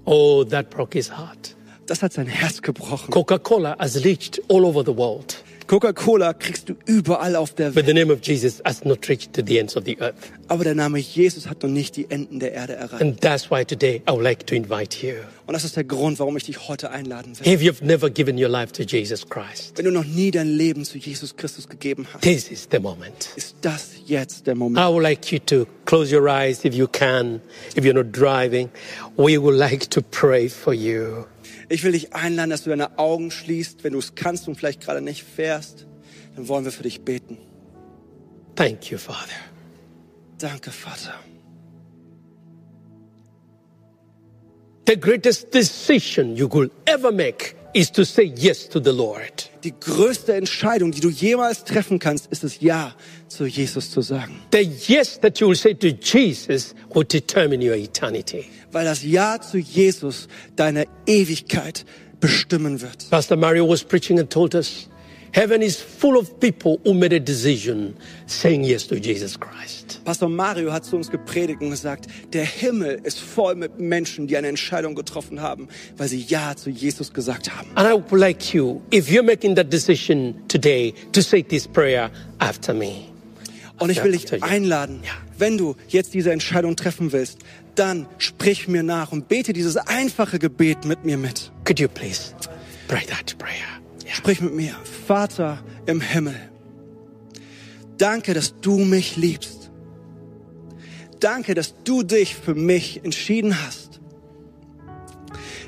Oh, 0.04 0.44
that 0.44 0.70
broke 0.70 0.96
his 0.96 1.10
heart. 1.10 1.56
Das 1.86 2.02
hat 2.02 2.12
sein 2.12 2.26
Herz 2.26 2.62
gebrochen. 2.62 3.10
Coca-Cola 3.10 3.76
has 3.78 4.04
reached 4.04 4.40
all 4.48 4.64
over 4.64 4.82
the 4.84 4.96
world, 4.96 5.42
Coca-Cola 5.72 6.34
kriegst 6.34 6.68
du 6.68 6.74
überall 6.84 7.34
auf 7.34 7.54
der 7.54 7.68
but 7.70 7.76
Welt. 7.76 7.86
the 7.86 7.94
name 7.94 8.12
of 8.12 8.18
Jesus 8.22 8.60
has 8.62 8.84
not 8.84 9.08
reached 9.08 9.32
to 9.32 9.40
the 9.42 9.58
ends 9.58 9.74
of 9.74 9.84
the 9.86 9.96
earth. 10.02 10.14
Aber 10.48 10.64
der 10.64 10.74
Name 10.74 10.98
Jesus 10.98 11.48
hat 11.48 11.62
noch 11.62 11.70
nicht 11.70 11.96
die 11.96 12.10
Enden 12.10 12.40
der 12.40 12.52
Erde 12.52 12.74
erreicht. 12.74 13.00
And 13.00 13.18
that's 13.22 13.50
why 13.50 13.64
today 13.64 14.02
I 14.06 14.10
would 14.10 14.22
like 14.22 14.46
to 14.48 14.54
invite 14.54 15.02
you. 15.02 15.14
Und 15.46 15.54
das 15.54 15.64
ist 15.64 15.74
der 15.74 15.84
Grund, 15.84 16.18
warum 16.18 16.36
ich 16.36 16.44
dich 16.44 16.68
heute 16.68 16.90
einladen 16.90 17.38
will. 17.40 17.50
If 17.50 17.62
you've 17.62 17.82
never 17.82 18.10
given 18.10 18.36
your 18.36 18.50
life 18.50 18.70
to 18.74 18.82
Jesus 18.82 19.26
Christ, 19.26 19.72
Wenn 19.76 19.86
du 19.86 19.92
noch 19.92 20.04
nie 20.04 20.30
dein 20.30 20.48
Leben 20.48 20.84
zu 20.84 20.98
Jesus 20.98 21.34
Christus 21.38 21.66
gegeben 21.66 22.06
hast, 22.12 22.20
this 22.20 22.50
is 22.50 22.68
the 22.70 22.78
moment. 22.78 23.30
ist 23.36 23.56
das 23.62 23.92
jetzt 24.04 24.46
der 24.46 24.54
Moment. 24.54 24.78
I 24.78 24.90
would 24.92 25.02
like 25.02 25.32
you 25.32 25.38
to 25.46 25.66
close 25.86 26.14
your 26.14 26.28
eyes 26.28 26.66
if 26.66 26.74
you 26.74 26.86
can, 26.86 27.40
if 27.74 27.82
you're 27.82 27.94
not 27.94 28.12
driving. 28.12 28.68
We 29.16 29.38
would 29.38 29.56
like 29.56 29.88
to 29.88 30.02
pray 30.02 30.50
for 30.50 30.74
you. 30.74 31.24
Ich 31.72 31.84
will 31.84 31.92
dich 31.92 32.12
einladen, 32.12 32.50
dass 32.50 32.64
du 32.64 32.70
deine 32.70 32.98
Augen 32.98 33.30
schließt. 33.30 33.82
Wenn 33.82 33.94
du 33.94 33.98
es 33.98 34.14
kannst 34.14 34.46
und 34.46 34.56
vielleicht 34.56 34.82
gerade 34.82 35.00
nicht 35.00 35.24
fährst, 35.24 35.86
dann 36.36 36.46
wollen 36.46 36.66
wir 36.66 36.72
für 36.72 36.82
dich 36.82 37.00
beten. 37.00 37.38
Thank 38.54 38.90
you, 38.90 38.98
Father. 38.98 39.40
Danke, 40.36 40.70
Vater. 40.70 41.14
The 44.86 45.00
greatest 45.00 45.54
decision 45.54 46.36
you 46.36 46.46
could 46.46 46.70
ever 46.84 47.10
make 47.10 47.54
is 47.74 47.90
to 47.92 48.04
say 48.04 48.32
yes 48.36 48.68
to 48.68 48.80
the 48.80 48.90
Lord. 48.90 49.50
Die 49.64 49.72
größte 49.78 50.34
Entscheidung, 50.34 50.92
die 50.92 51.00
du 51.00 51.08
jemals 51.08 51.64
treffen 51.64 51.98
kannst, 51.98 52.26
ist 52.30 52.44
es 52.44 52.60
Ja 52.60 52.94
zu 53.28 53.46
Jesus 53.46 53.90
zu 53.90 54.00
sagen. 54.02 54.40
The 54.52 54.68
yes 54.86 55.18
that 55.20 55.38
you 55.38 55.48
will 55.48 55.56
say 55.56 55.74
to 55.74 55.88
Jesus 55.88 56.74
will 56.92 57.04
determine 57.04 57.64
your 57.64 57.76
eternity. 57.76 58.46
Weil 58.70 58.84
das 58.84 59.02
Ja 59.02 59.40
zu 59.40 59.58
Jesus 59.58 60.28
deine 60.56 60.86
Ewigkeit 61.06 61.84
bestimmen 62.20 62.80
wird. 62.80 63.10
Pastor 63.10 63.36
Mario 63.36 63.68
was 63.68 63.82
preaching 63.82 64.18
and 64.18 64.30
told 64.30 64.54
us 64.54 64.88
heaven 65.32 65.62
is 65.62 65.80
full 65.80 66.16
of 66.16 66.38
people 66.40 66.80
who 66.84 66.94
made 66.94 67.12
a 67.12 67.20
decision 67.20 67.96
saying 68.26 68.64
yes 68.64 68.86
to 68.86 68.96
Jesus 68.96 69.38
Christ. 69.38 70.00
Pastor 70.04 70.28
Mario 70.28 70.72
hat 70.72 70.84
zu 70.84 70.96
uns 70.96 71.10
gepredigt 71.10 71.60
und 71.60 71.70
gesagt, 71.70 72.06
der 72.32 72.44
Himmel 72.44 73.00
ist 73.04 73.20
voll 73.20 73.54
mit 73.54 73.78
Menschen, 73.78 74.26
die 74.26 74.36
eine 74.36 74.48
Entscheidung 74.48 74.94
getroffen 74.94 75.40
haben, 75.40 75.68
weil 75.96 76.08
sie 76.08 76.20
Ja 76.20 76.54
zu 76.56 76.70
Jesus 76.70 77.12
gesagt 77.12 77.56
haben. 77.56 77.70
And 77.74 77.88
I 77.88 77.92
would 77.92 78.20
like 78.20 78.52
you, 78.52 78.80
if 78.92 79.08
you're 79.08 79.22
making 79.22 79.54
that 79.56 79.72
decision 79.72 80.34
today, 80.48 80.94
to 81.12 81.20
say 81.20 81.42
this 81.42 81.66
prayer 81.66 82.10
after 82.38 82.74
me. 82.74 83.12
Und 83.78 83.90
ich 83.90 84.02
will 84.04 84.12
dich 84.12 84.42
einladen, 84.42 85.00
wenn 85.38 85.58
du 85.58 85.74
jetzt 85.88 86.14
diese 86.14 86.30
Entscheidung 86.30 86.76
treffen 86.76 87.10
willst, 87.10 87.38
dann 87.74 88.06
sprich 88.18 88.68
mir 88.68 88.82
nach 88.82 89.12
und 89.12 89.28
bete 89.28 89.52
dieses 89.52 89.76
einfache 89.76 90.38
Gebet 90.38 90.84
mit 90.84 91.04
mir 91.04 91.16
mit. 91.16 91.50
Could 91.64 91.80
you 91.80 91.88
please 91.88 92.34
pray 92.86 93.04
that 93.06 93.36
prayer? 93.38 93.71
Sprich 94.12 94.42
mit 94.42 94.52
mir. 94.52 94.76
Vater 95.06 95.64
im 95.86 96.02
Himmel, 96.02 96.36
danke, 97.96 98.34
dass 98.34 98.60
du 98.60 98.76
mich 98.76 99.16
liebst. 99.16 99.70
Danke, 101.18 101.54
dass 101.54 101.74
du 101.84 102.02
dich 102.02 102.34
für 102.34 102.54
mich 102.54 103.02
entschieden 103.04 103.56
hast. 103.64 104.00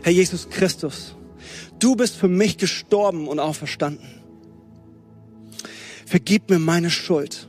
Herr 0.03 0.13
Jesus 0.13 0.51
Christus, 0.51 1.17
du 1.79 1.97
bist 1.97 2.17
für 2.17 2.29
mich 2.29 2.59
gestorben 2.59 3.29
und 3.29 3.39
auferstanden. 3.39 4.21
Vergib 6.05 6.51
mir 6.51 6.59
meine 6.59 6.91
Schuld. 6.91 7.49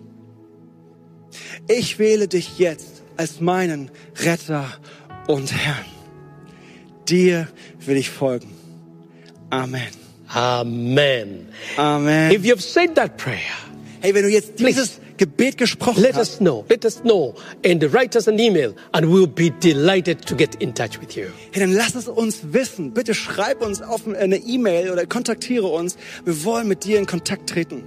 Ich 1.68 2.00
wähle 2.00 2.30
dich 2.30 2.58
jetzt 2.58 3.04
als 3.18 3.42
meinen 3.42 3.92
Retter 4.16 4.66
und 5.28 5.52
Herrn. 5.52 5.86
Dir 7.10 7.50
will 7.86 7.98
ich 7.98 8.10
folgen. 8.10 8.54
Amen. 9.50 10.05
Amen. 10.34 11.48
Amen. 11.78 12.32
If 12.32 12.46
you've 12.46 12.62
said 12.64 12.96
that 12.96 13.18
prayer, 13.18 13.40
Hey, 14.02 14.14
wenn 14.14 14.24
du 14.24 14.30
jetzt 14.30 14.60
dieses 14.60 15.00
Gebet 15.18 15.58
gesprochen 15.58 16.02
let 16.02 16.16
hast, 16.16 16.34
us 16.34 16.38
know. 16.40 16.66
Let 16.70 16.86
us 16.86 17.02
know 17.02 17.34
and 17.66 17.82
write 17.94 18.16
us 18.16 18.28
an 18.28 18.38
email 18.40 18.76
and 18.92 19.08
we'll 19.12 19.26
be 19.28 19.50
delighted 19.50 20.26
to 20.28 20.36
get 20.36 20.56
in 20.62 20.74
touch 20.74 21.00
with 21.00 21.16
you. 21.16 21.28
hey, 21.52 21.62
dann 21.62 21.74
lass 21.74 21.96
es 21.96 22.08
uns 22.08 22.42
wissen. 22.54 22.94
Bitte 22.94 23.14
schreib 23.14 23.62
uns 23.62 23.82
auf 23.82 24.08
eine 24.08 24.38
E-Mail 24.38 24.92
oder 24.92 25.06
kontaktiere 25.06 25.68
uns. 25.68 25.98
Wir 26.24 26.44
wollen 26.44 26.68
mit 26.68 26.84
dir 26.84 27.00
in 27.00 27.06
Kontakt 27.06 27.50
treten. 27.50 27.84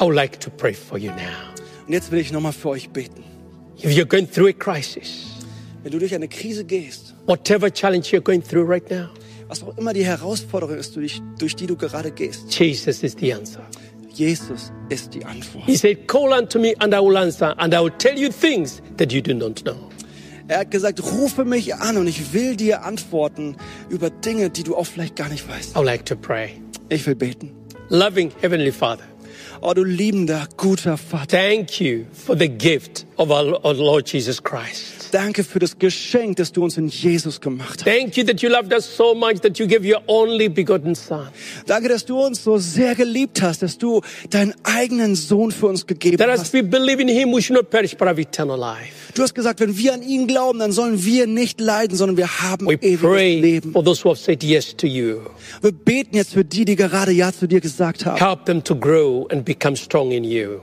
I 0.00 0.02
would 0.04 0.14
like 0.14 0.38
to 0.40 0.50
pray 0.50 0.72
for 0.72 0.96
you 0.98 1.10
now. 1.10 1.52
Und 1.86 1.92
jetzt 1.92 2.12
will 2.12 2.20
ich 2.20 2.32
nochmal 2.32 2.52
für 2.52 2.68
euch 2.70 2.88
beten. 2.90 3.24
If 3.82 3.90
you're 3.90 4.06
going 4.06 4.30
through 4.30 4.48
a 4.48 4.52
crisis, 4.52 5.24
Wenn 5.82 5.92
du 5.92 5.98
durch 5.98 6.14
eine 6.14 6.28
Krise 6.28 6.64
gehst, 6.64 7.14
whatever 7.26 7.70
challenge 7.72 8.06
you're 8.12 8.20
going 8.22 8.42
through 8.42 8.66
right 8.68 8.88
now, 8.90 9.08
was 9.48 9.62
auch 9.62 9.76
immer 9.78 9.92
die 9.92 10.04
Herausforderung 10.04 10.76
ist, 10.76 10.94
durch, 10.96 11.20
durch 11.38 11.56
die 11.56 11.66
du 11.66 11.76
gerade 11.76 12.10
gehst, 12.10 12.52
Jesus 12.58 13.02
is 13.02 13.16
the 13.18 13.32
answer. 13.34 13.62
Jesus 14.12 14.72
ist 14.88 15.14
die 15.14 15.24
Antwort. 15.24 15.64
He 15.66 15.76
said, 15.76 16.08
Call 16.08 16.32
unto 16.32 16.58
me 16.58 16.74
and 16.80 16.92
I 16.92 16.98
will 16.98 17.16
answer, 17.16 17.54
and 17.58 17.72
I 17.72 17.78
will 17.78 17.92
tell 17.98 18.18
you 18.18 18.30
things 18.30 18.82
that 18.96 19.12
you 19.12 19.20
do 19.22 19.32
not 19.32 19.62
know. 19.62 19.76
Er 20.48 20.60
hat 20.60 20.70
gesagt, 20.70 21.02
rufe 21.02 21.44
mich 21.44 21.74
an 21.74 21.96
und 21.98 22.06
ich 22.06 22.32
will 22.32 22.56
dir 22.56 22.82
antworten 22.82 23.56
über 23.90 24.08
Dinge, 24.10 24.48
die 24.50 24.62
du 24.64 24.74
auch 24.76 24.86
vielleicht 24.86 25.14
gar 25.14 25.28
nicht 25.28 25.46
weißt. 25.48 25.72
I 25.72 25.74
would 25.76 25.84
like 25.86 26.04
to 26.06 26.16
pray. 26.16 26.50
Ich 26.88 27.06
will 27.06 27.14
beten. 27.14 27.52
Loving 27.90 28.32
Heavenly 28.40 28.72
Father, 28.72 29.04
Oh, 29.60 29.72
du 29.74 29.84
liebender, 29.84 30.46
guter 30.56 30.96
Vater. 30.96 31.26
thank 31.36 31.80
you 31.80 32.04
for 32.12 32.36
the 32.36 32.48
gift 32.48 33.06
of 33.18 33.30
our, 33.30 33.62
our 33.64 33.74
Lord 33.74 34.10
Jesus 34.12 34.42
Christ. 34.42 34.97
Danke 35.10 35.42
für 35.44 35.58
das 35.58 35.78
Geschenk, 35.78 36.36
das 36.36 36.52
du 36.52 36.62
uns 36.64 36.76
in 36.76 36.88
Jesus 36.88 37.40
gemacht 37.40 37.84
hast. 37.84 37.84
Thank 37.84 38.16
you 38.16 38.24
that 38.24 38.40
you 38.42 38.48
loved 38.50 38.72
us 38.72 38.84
so 38.96 39.14
much 39.14 39.40
that 39.42 39.58
you 39.58 39.66
gave 39.66 39.82
your 39.88 40.02
only 40.06 40.48
begotten 40.48 40.94
Son. 40.94 41.28
Danke, 41.66 41.88
dass 41.88 42.04
du 42.04 42.18
uns 42.20 42.44
so 42.44 42.58
sehr 42.58 42.94
geliebt 42.94 43.40
hast, 43.40 43.62
dass 43.62 43.78
du 43.78 44.00
deinen 44.30 44.54
eigenen 44.64 45.14
Sohn 45.14 45.50
für 45.50 45.66
uns 45.66 45.86
gegeben 45.86 46.18
That 46.18 46.28
as 46.28 46.40
hast. 46.40 46.52
we 46.52 46.62
believe 46.62 47.00
in 47.00 47.08
Him, 47.08 47.32
we 47.32 47.40
should 47.40 47.56
not 47.56 47.70
perish 47.70 47.96
but 47.96 48.06
have 48.08 48.20
eternal 48.20 48.58
life. 48.58 49.12
Du 49.14 49.22
hast 49.22 49.34
gesagt, 49.34 49.60
wenn 49.60 49.76
wir 49.76 49.94
an 49.94 50.02
ihn 50.02 50.26
glauben, 50.26 50.58
dann 50.58 50.72
sollen 50.72 51.02
wir 51.04 51.26
nicht 51.26 51.60
leiden, 51.60 51.96
sondern 51.96 52.16
wir 52.16 52.40
haben 52.42 52.66
We 52.66 52.74
ewiges 52.74 53.00
pray 53.00 53.40
Leben. 53.40 53.72
for 53.72 53.82
those 53.84 54.04
who 54.04 54.10
have 54.10 54.20
said 54.20 54.42
yes 54.44 54.76
to 54.76 54.86
you. 54.86 55.20
Wir 55.62 55.72
beten 55.72 56.16
jetzt 56.16 56.34
für 56.34 56.44
die, 56.44 56.64
die 56.64 56.76
gerade 56.76 57.12
Ja 57.12 57.32
zu 57.32 57.46
dir 57.48 57.60
gesagt 57.60 58.04
haben. 58.04 58.18
Help 58.18 58.44
them 58.44 58.62
to 58.62 58.76
grow 58.76 59.26
and 59.30 59.44
become 59.44 59.74
strong 59.76 60.10
in 60.12 60.24
you. 60.24 60.60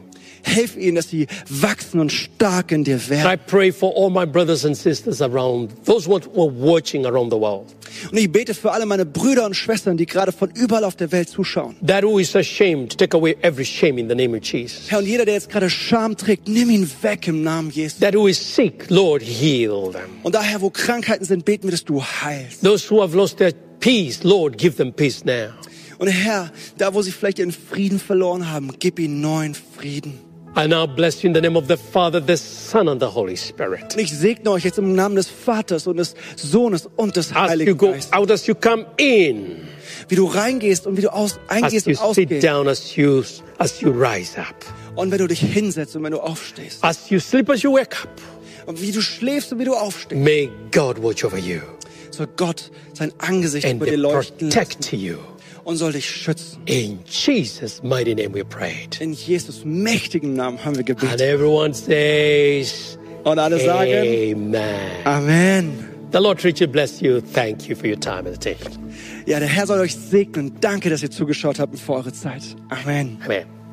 Hilf 0.48 0.78
ihnen, 0.78 0.96
dass 0.96 1.10
sie 1.10 1.26
wachsen 1.50 2.00
und 2.00 2.12
stark 2.12 2.72
in 2.72 2.84
dir 2.84 2.96
And 2.96 3.06
I 3.08 3.10
werden. 3.10 3.40
pray 3.48 3.72
for 3.72 3.92
all 3.96 4.12
my 4.12 4.26
brothers 4.26 4.64
and 4.64 4.78
sisters 4.78 5.20
around, 5.22 5.72
those 5.86 6.08
who 6.08 6.16
are 6.16 6.52
watching 6.52 7.06
around 7.06 7.32
the 7.32 7.40
world. 7.40 7.74
Und 8.12 8.18
ich 8.18 8.32
bete 8.32 8.54
für 8.54 8.72
alle 8.72 8.86
meine 8.86 9.06
Brüder 9.06 9.46
und 9.46 9.56
Schwestern, 9.56 9.98
die 9.98 10.06
gerade 10.06 10.32
von 10.32 10.52
überall 10.52 10.84
auf 10.84 10.96
der 10.96 11.12
Welt 11.12 11.30
zuschauen. 11.30 11.76
That 11.86 12.04
who 12.04 12.20
is 12.20 12.36
ashamed, 12.36 12.96
take 12.98 13.18
away 13.18 13.36
every 13.42 13.66
shame 13.66 13.98
in 13.98 14.08
the 14.08 14.16
name 14.16 14.38
of 14.38 14.44
Jesus. 14.44 14.92
Herr, 14.92 15.00
und 15.00 15.08
jeder, 15.08 15.26
der 15.26 15.34
jetzt 15.34 15.50
gerade 15.50 15.70
Scham 15.70 16.16
trägt, 16.16 16.48
nimm 16.48 16.70
ihn 16.70 16.90
weg 17.02 17.28
im 17.28 17.42
Namen 17.42 17.72
Jesu. 17.72 18.00
That 18.02 18.14
who 18.14 18.28
is 18.28 18.38
sick, 18.56 18.86
Lord, 18.90 19.24
heal 19.24 19.92
them. 19.92 20.02
Und 20.24 20.36
daher, 20.36 20.62
wo 20.62 20.70
Krankheiten 20.70 21.26
sind, 21.26 21.44
beten 21.46 21.64
wir, 21.64 21.72
dass 21.72 21.86
du 21.86 22.04
heilst. 22.04 22.64
Those 22.64 22.88
who 22.90 23.02
have 23.02 23.16
lost 23.18 23.38
their 23.38 23.54
peace, 23.80 24.24
Lord, 24.24 24.58
give 24.58 24.76
them 24.76 24.94
peace 24.94 25.26
now. 25.26 25.50
Und 25.98 26.08
Herr, 26.10 26.52
da 26.78 26.94
wo 26.94 27.02
sie 27.02 27.12
vielleicht 27.12 27.40
ihren 27.40 27.54
Frieden 27.54 28.00
verloren 28.00 28.52
haben, 28.52 28.72
gib 28.80 29.00
ihnen 29.00 29.22
neuen 29.22 29.56
Frieden. 29.56 30.20
I 30.58 30.68
now 30.68 30.88
bless 30.88 31.22
you 31.22 31.28
in 31.28 31.34
the 31.36 31.42
name 31.42 31.58
of 31.58 31.68
the 31.68 31.76
Father, 31.76 32.22
the 32.26 32.38
Son, 32.38 32.88
and 32.88 33.02
the 33.02 33.08
Holy 33.14 33.36
Spirit. 33.36 33.94
Und 33.94 34.00
ich 34.02 34.12
segne 34.14 34.52
euch 34.52 34.64
jetzt 34.64 34.78
im 34.78 34.96
Namen 34.96 35.16
des 35.18 35.28
Vaters 35.28 35.86
und 35.86 35.98
des 35.98 36.16
Sohnes 36.38 36.88
und 36.96 37.16
des 37.18 37.32
As 37.32 37.34
you 37.36 37.40
Heiligen 37.50 37.78
go 37.78 37.92
Geistes. 37.92 38.14
out, 38.14 38.32
as 38.32 38.48
you 38.48 38.56
come 38.56 38.86
in, 38.98 39.58
Wie 40.08 40.16
du 40.16 40.26
reingehst 40.26 40.88
und 40.88 40.96
wie 40.98 41.02
du 41.02 41.12
aus, 41.14 41.40
as 41.48 41.64
eingehst 41.64 41.88
you 41.88 41.92
und 41.92 42.16
sit 42.16 42.28
ausgehst. 42.30 42.44
down, 42.48 42.68
as 42.70 42.96
you 42.96 43.24
as 43.58 43.82
you 43.82 43.92
rise 43.92 44.38
up, 44.40 44.56
Und 44.96 45.12
wenn 45.12 45.18
du 45.18 45.28
dich 45.28 45.42
hinsetzt 45.42 45.96
und 45.98 46.04
wenn 46.04 46.12
du 46.12 46.20
aufstehst. 46.22 46.82
as 46.84 47.10
you 47.10 47.20
sleep, 47.20 47.50
as 47.50 47.62
you 47.62 47.74
wake 47.74 48.02
up. 48.02 48.10
Und 48.66 48.82
wie 48.82 48.92
du 48.92 49.02
schläfst 49.02 49.52
und 49.52 49.60
wie 49.60 49.66
du 49.66 49.74
aufstehst. 49.76 50.20
May 50.22 50.50
God 50.72 51.02
watch 51.04 51.24
over 51.26 51.38
you 51.38 51.60
Soll 52.12 52.28
Gott 52.38 52.72
sein 52.94 53.12
Angesicht 53.18 53.66
and 53.66 53.76
über 53.76 53.88
dir 53.88 53.98
leuchten 53.98 54.50
lassen 54.50 54.58
protect 54.70 54.94
you. 54.94 55.18
Und 55.66 55.76
soll 55.78 55.92
dich 55.92 56.10
schützen. 56.10 56.62
In 56.66 57.00
Jesus' 57.06 57.84
mighty 57.84 58.16
name, 58.16 58.34
we 58.34 58.46
prayed. 58.46 59.02
In 59.02 59.12
Jesus 59.12 59.66
mächtigen 59.66 60.34
Namen 60.34 60.64
haben 60.64 60.76
wir 60.76 60.80
And 60.88 60.88
gebetet. 60.88 61.22
everyone 61.22 61.74
says, 61.74 62.98
Und 63.26 63.40
alle 63.40 63.60
sagen, 63.60 63.92
Amen. 63.92 64.62
Amen. 65.04 65.90
The 66.14 66.20
Lord 66.20 66.42
richly 66.46 66.68
bless 66.68 67.02
you. 67.02 67.20
Thank 67.20 67.68
you 67.68 67.76
for 67.76 67.88
your 67.88 68.00
time 68.00 68.20
and 68.28 68.36
attention. 68.38 68.72
Ja, 69.26 69.40
der 69.40 69.50
Herr 69.50 69.68
soll 69.68 69.80
euch 69.80 69.96
segnen. 69.96 70.54
Danke, 70.62 70.90
dass 70.90 71.02
ihr 71.04 71.12
zugeschaut 71.12 71.60
habt 71.60 71.74
und 71.74 71.80
für 71.80 71.94
eure 71.94 72.14
Zeit. 72.14 72.44
Amen. 72.70 73.18
Amen. 73.26 73.65